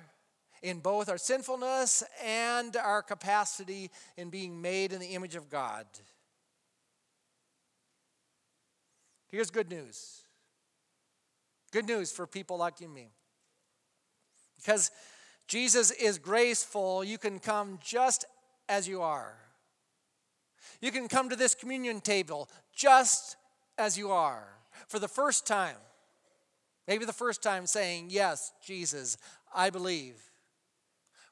in 0.61 0.79
both 0.79 1.09
our 1.09 1.17
sinfulness 1.17 2.03
and 2.23 2.75
our 2.75 3.01
capacity 3.01 3.89
in 4.17 4.29
being 4.29 4.61
made 4.61 4.93
in 4.93 4.99
the 4.99 5.07
image 5.07 5.35
of 5.35 5.49
God. 5.49 5.85
Here's 9.27 9.49
good 9.49 9.69
news. 9.69 10.23
Good 11.71 11.87
news 11.87 12.11
for 12.11 12.25
people 12.25 12.57
like 12.57 12.79
you 12.79 12.87
and 12.87 12.95
me. 12.95 13.09
Because 14.57 14.91
Jesus 15.47 15.91
is 15.91 16.17
graceful, 16.17 17.03
you 17.03 17.17
can 17.17 17.39
come 17.39 17.79
just 17.83 18.25
as 18.67 18.87
you 18.87 19.01
are. 19.01 19.35
You 20.81 20.91
can 20.91 21.07
come 21.07 21.29
to 21.29 21.35
this 21.35 21.55
communion 21.55 22.01
table 22.01 22.49
just 22.73 23.35
as 23.77 23.97
you 23.97 24.11
are 24.11 24.47
for 24.87 24.99
the 24.99 25.07
first 25.07 25.45
time. 25.45 25.75
Maybe 26.87 27.05
the 27.05 27.13
first 27.13 27.43
time 27.43 27.67
saying, 27.67 28.07
Yes, 28.09 28.51
Jesus, 28.65 29.17
I 29.53 29.69
believe 29.69 30.28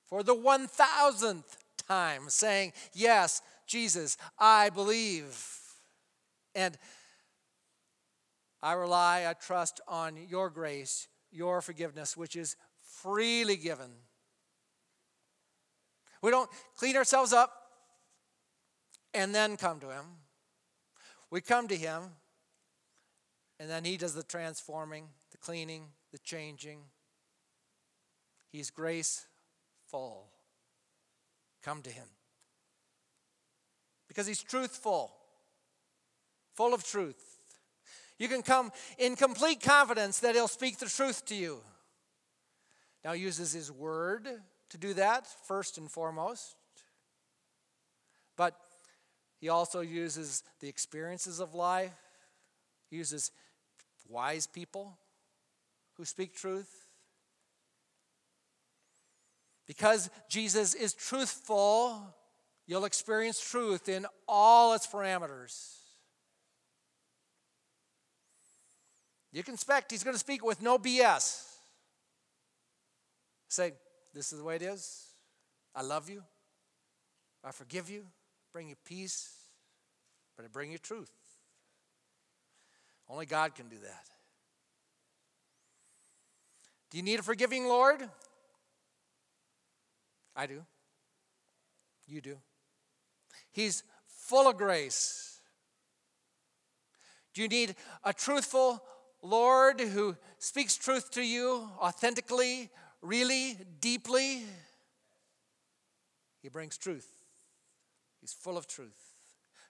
for 0.08 0.24
the 0.24 0.36
1000th 0.36 1.58
time, 1.88 2.24
saying, 2.30 2.74
Yes, 2.94 3.42
Jesus, 3.66 4.18
I 4.40 4.70
believe. 4.70 5.46
And 6.56 6.78
I 8.64 8.74
rely, 8.74 9.26
I 9.30 9.34
trust 9.34 9.82
on 9.88 10.18
your 10.30 10.50
grace, 10.50 11.08
your 11.32 11.62
forgiveness, 11.62 12.18
which 12.18 12.36
is 12.36 12.56
freely 12.82 13.58
given. 13.58 13.92
We 16.22 16.32
don't 16.32 16.50
clean 16.76 16.96
ourselves 16.96 17.34
up 17.34 17.54
and 19.14 19.36
then 19.36 19.58
come 19.58 19.80
to 19.82 19.88
Him. 19.88 20.06
We 21.30 21.42
come 21.42 21.68
to 21.68 21.76
Him, 21.76 22.04
and 23.60 23.70
then 23.70 23.84
He 23.84 23.98
does 23.98 24.16
the 24.16 24.24
transforming, 24.24 25.10
the 25.32 25.38
cleaning, 25.38 25.88
the 26.12 26.18
changing. 26.20 26.80
He's 28.52 28.72
grace 28.72 29.28
full. 29.90 30.28
Come 31.64 31.82
to 31.82 31.90
him. 31.90 32.08
Because 34.08 34.28
he's 34.28 34.42
truthful, 34.42 35.12
full 36.56 36.74
of 36.74 36.84
truth. 36.84 37.40
You 38.18 38.28
can 38.28 38.42
come 38.42 38.72
in 38.98 39.16
complete 39.16 39.62
confidence 39.62 40.20
that 40.20 40.34
he'll 40.34 40.48
speak 40.48 40.80
the 40.80 40.88
truth 40.88 41.26
to 41.26 41.36
you. 41.36 41.60
Now, 43.04 43.14
he 43.14 43.22
uses 43.22 43.54
his 43.54 43.72
word 43.72 44.28
to 44.70 44.78
do 44.78 44.94
that, 44.96 45.28
first 45.46 45.78
and 45.78 45.90
foremost. 45.90 46.56
But 48.36 48.56
he 49.40 49.50
also 49.50 49.82
uses 49.82 50.44
the 50.60 50.68
experiences 50.68 51.40
of 51.40 51.54
life, 51.54 51.94
he 52.90 52.98
uses 52.98 53.32
wise 54.08 54.48
people 54.48 54.98
who 55.96 56.06
speak 56.06 56.36
truth. 56.36 56.87
Because 59.68 60.10
Jesus 60.30 60.74
is 60.74 60.94
truthful, 60.94 62.16
you'll 62.66 62.86
experience 62.86 63.40
truth 63.40 63.90
in 63.90 64.06
all 64.28 64.74
its 64.74 64.88
parameters. 64.88 65.74
You 69.34 69.44
can 69.44 69.54
expect 69.54 69.92
he's 69.92 70.04
going 70.04 70.16
to 70.16 70.20
speak 70.20 70.44
with 70.44 70.62
no 70.62 70.78
BS. 70.78 71.44
Say, 73.50 73.74
this 74.14 74.32
is 74.32 74.40
the 74.40 74.46
way 74.46 74.56
it 74.56 74.62
is. 74.62 75.06
I 75.76 75.82
love 75.82 76.10
you. 76.10 76.24
I 77.44 77.52
forgive 77.52 77.90
you. 77.90 78.06
Bring 78.54 78.70
you 78.70 78.76
peace. 78.86 79.30
But 80.36 80.46
I 80.46 80.48
bring 80.48 80.72
you 80.72 80.78
truth. 80.78 81.12
Only 83.10 83.26
God 83.26 83.54
can 83.54 83.68
do 83.68 83.78
that. 83.84 84.06
Do 86.90 86.98
you 86.98 87.04
need 87.04 87.20
a 87.20 87.24
forgiving 87.24 87.66
Lord? 87.66 88.02
I 90.38 90.46
do. 90.46 90.64
You 92.06 92.22
do. 92.22 92.38
He's 93.52 93.84
full 94.06 94.48
of 94.48 94.56
grace. 94.56 95.40
Do 97.34 97.42
you 97.42 97.48
need 97.48 97.76
a 98.04 98.14
truthful 98.14 98.82
Lord 99.24 99.82
who 99.82 100.16
speaks 100.38 100.78
truth 100.78 101.10
to 101.12 101.24
you 101.24 101.68
authentically, 101.80 102.70
really, 103.02 103.58
deeply? 103.82 104.44
He 106.44 106.50
brings 106.50 106.78
truth. 106.78 107.10
He's 108.22 108.34
full 108.34 108.58
of 108.58 108.68
truth. 108.68 109.16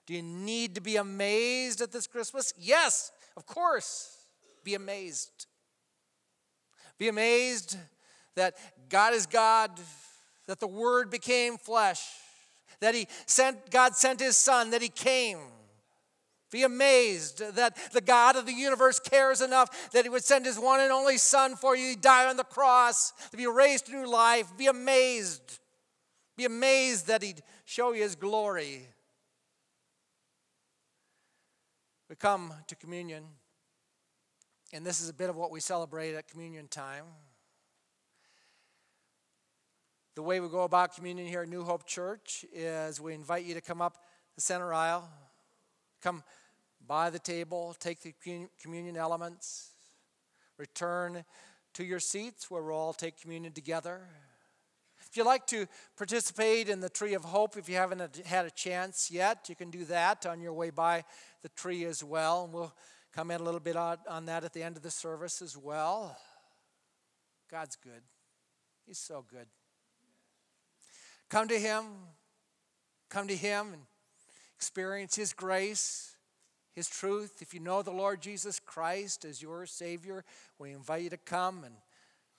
Do 0.06 0.14
you 0.14 0.22
need 0.22 0.74
to 0.74 0.80
be 0.80 0.96
amazed 0.96 1.80
at 1.80 1.92
this 1.92 2.06
Christmas? 2.06 2.52
Yes, 2.58 3.10
of 3.36 3.46
course. 3.46 4.16
Be 4.64 4.74
amazed. 4.74 5.46
Be 6.98 7.08
amazed 7.08 7.76
that 8.34 8.56
God 8.88 9.14
is 9.14 9.26
God 9.26 9.70
that 10.48 10.58
the 10.58 10.66
Word 10.66 11.10
became 11.10 11.58
flesh, 11.58 12.04
that 12.80 12.94
He 12.94 13.06
sent, 13.26 13.70
God 13.70 13.94
sent 13.94 14.18
His 14.18 14.36
Son, 14.36 14.70
that 14.70 14.82
He 14.82 14.88
came. 14.88 15.38
Be 16.50 16.62
amazed 16.62 17.42
that 17.56 17.76
the 17.92 18.00
God 18.00 18.34
of 18.34 18.46
the 18.46 18.54
universe 18.54 18.98
cares 18.98 19.42
enough 19.42 19.92
that 19.92 20.04
He 20.04 20.08
would 20.08 20.24
send 20.24 20.46
His 20.46 20.58
one 20.58 20.80
and 20.80 20.90
only 20.90 21.18
Son 21.18 21.54
for 21.54 21.76
you. 21.76 21.90
He 21.90 21.94
died 21.94 22.28
on 22.28 22.38
the 22.38 22.44
cross 22.44 23.12
to 23.30 23.36
be 23.36 23.46
raised 23.46 23.86
to 23.86 23.92
new 23.92 24.10
life. 24.10 24.50
Be 24.56 24.66
amazed. 24.66 25.60
Be 26.38 26.46
amazed 26.46 27.06
that 27.08 27.22
He'd 27.22 27.42
show 27.66 27.92
you 27.92 28.02
His 28.02 28.16
glory. 28.16 28.88
We 32.08 32.16
come 32.16 32.54
to 32.68 32.74
communion, 32.74 33.24
and 34.72 34.86
this 34.86 35.02
is 35.02 35.10
a 35.10 35.12
bit 35.12 35.28
of 35.28 35.36
what 35.36 35.50
we 35.50 35.60
celebrate 35.60 36.14
at 36.14 36.26
communion 36.26 36.66
time. 36.68 37.04
The 40.18 40.24
way 40.24 40.40
we 40.40 40.48
go 40.48 40.64
about 40.64 40.96
communion 40.96 41.28
here 41.28 41.42
at 41.42 41.48
New 41.48 41.62
Hope 41.62 41.86
Church 41.86 42.44
is 42.52 43.00
we 43.00 43.14
invite 43.14 43.44
you 43.44 43.54
to 43.54 43.60
come 43.60 43.80
up 43.80 43.98
the 44.34 44.40
center 44.40 44.74
aisle, 44.74 45.08
come 46.02 46.24
by 46.84 47.08
the 47.08 47.20
table, 47.20 47.76
take 47.78 48.00
the 48.00 48.12
communion 48.60 48.96
elements, 48.96 49.70
return 50.56 51.24
to 51.74 51.84
your 51.84 52.00
seats 52.00 52.50
where 52.50 52.60
we'll 52.64 52.74
all 52.74 52.92
take 52.92 53.20
communion 53.20 53.52
together. 53.52 54.00
If 55.08 55.16
you'd 55.16 55.22
like 55.22 55.46
to 55.46 55.68
participate 55.96 56.68
in 56.68 56.80
the 56.80 56.90
Tree 56.90 57.14
of 57.14 57.22
Hope, 57.22 57.56
if 57.56 57.68
you 57.68 57.76
haven't 57.76 58.16
had 58.26 58.44
a 58.44 58.50
chance 58.50 59.12
yet, 59.12 59.48
you 59.48 59.54
can 59.54 59.70
do 59.70 59.84
that 59.84 60.26
on 60.26 60.40
your 60.40 60.52
way 60.52 60.70
by 60.70 61.04
the 61.42 61.48
tree 61.50 61.84
as 61.84 62.02
well. 62.02 62.42
And 62.42 62.52
we'll 62.52 62.74
comment 63.14 63.40
a 63.40 63.44
little 63.44 63.60
bit 63.60 63.76
on 63.76 64.26
that 64.26 64.42
at 64.42 64.52
the 64.52 64.64
end 64.64 64.76
of 64.76 64.82
the 64.82 64.90
service 64.90 65.40
as 65.40 65.56
well. 65.56 66.18
God's 67.48 67.76
good, 67.76 68.02
He's 68.84 68.98
so 68.98 69.24
good. 69.30 69.46
Come 71.30 71.48
to 71.48 71.58
Him, 71.58 71.84
come 73.10 73.28
to 73.28 73.36
Him 73.36 73.72
and 73.72 73.82
experience 74.56 75.14
His 75.14 75.32
grace, 75.32 76.16
His 76.74 76.88
truth. 76.88 77.42
If 77.42 77.52
you 77.52 77.60
know 77.60 77.82
the 77.82 77.90
Lord 77.90 78.22
Jesus 78.22 78.58
Christ 78.58 79.24
as 79.24 79.42
your 79.42 79.66
Savior, 79.66 80.24
we 80.58 80.72
invite 80.72 81.02
you 81.02 81.10
to 81.10 81.18
come 81.18 81.64
and 81.64 81.74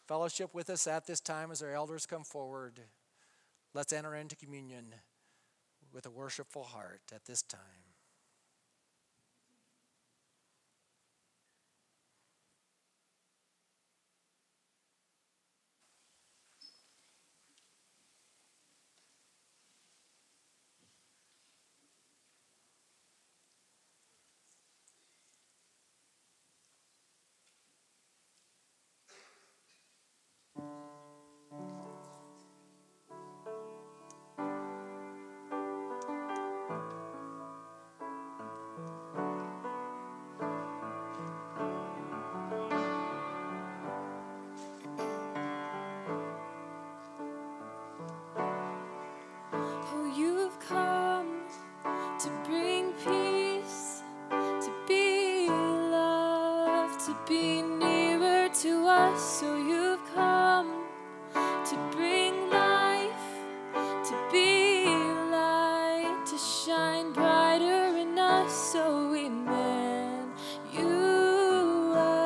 fellowship 0.07 0.55
with 0.55 0.69
us 0.71 0.87
at 0.87 1.05
this 1.05 1.19
time 1.19 1.51
as 1.51 1.61
our 1.61 1.71
elders 1.71 2.07
come 2.07 2.23
forward. 2.23 2.79
Let's 3.75 3.93
enter 3.93 4.15
into 4.15 4.35
communion 4.35 4.95
with 5.93 6.07
a 6.07 6.11
worshipful 6.11 6.63
heart 6.63 7.01
at 7.13 7.25
this 7.25 7.43
time. 7.43 7.88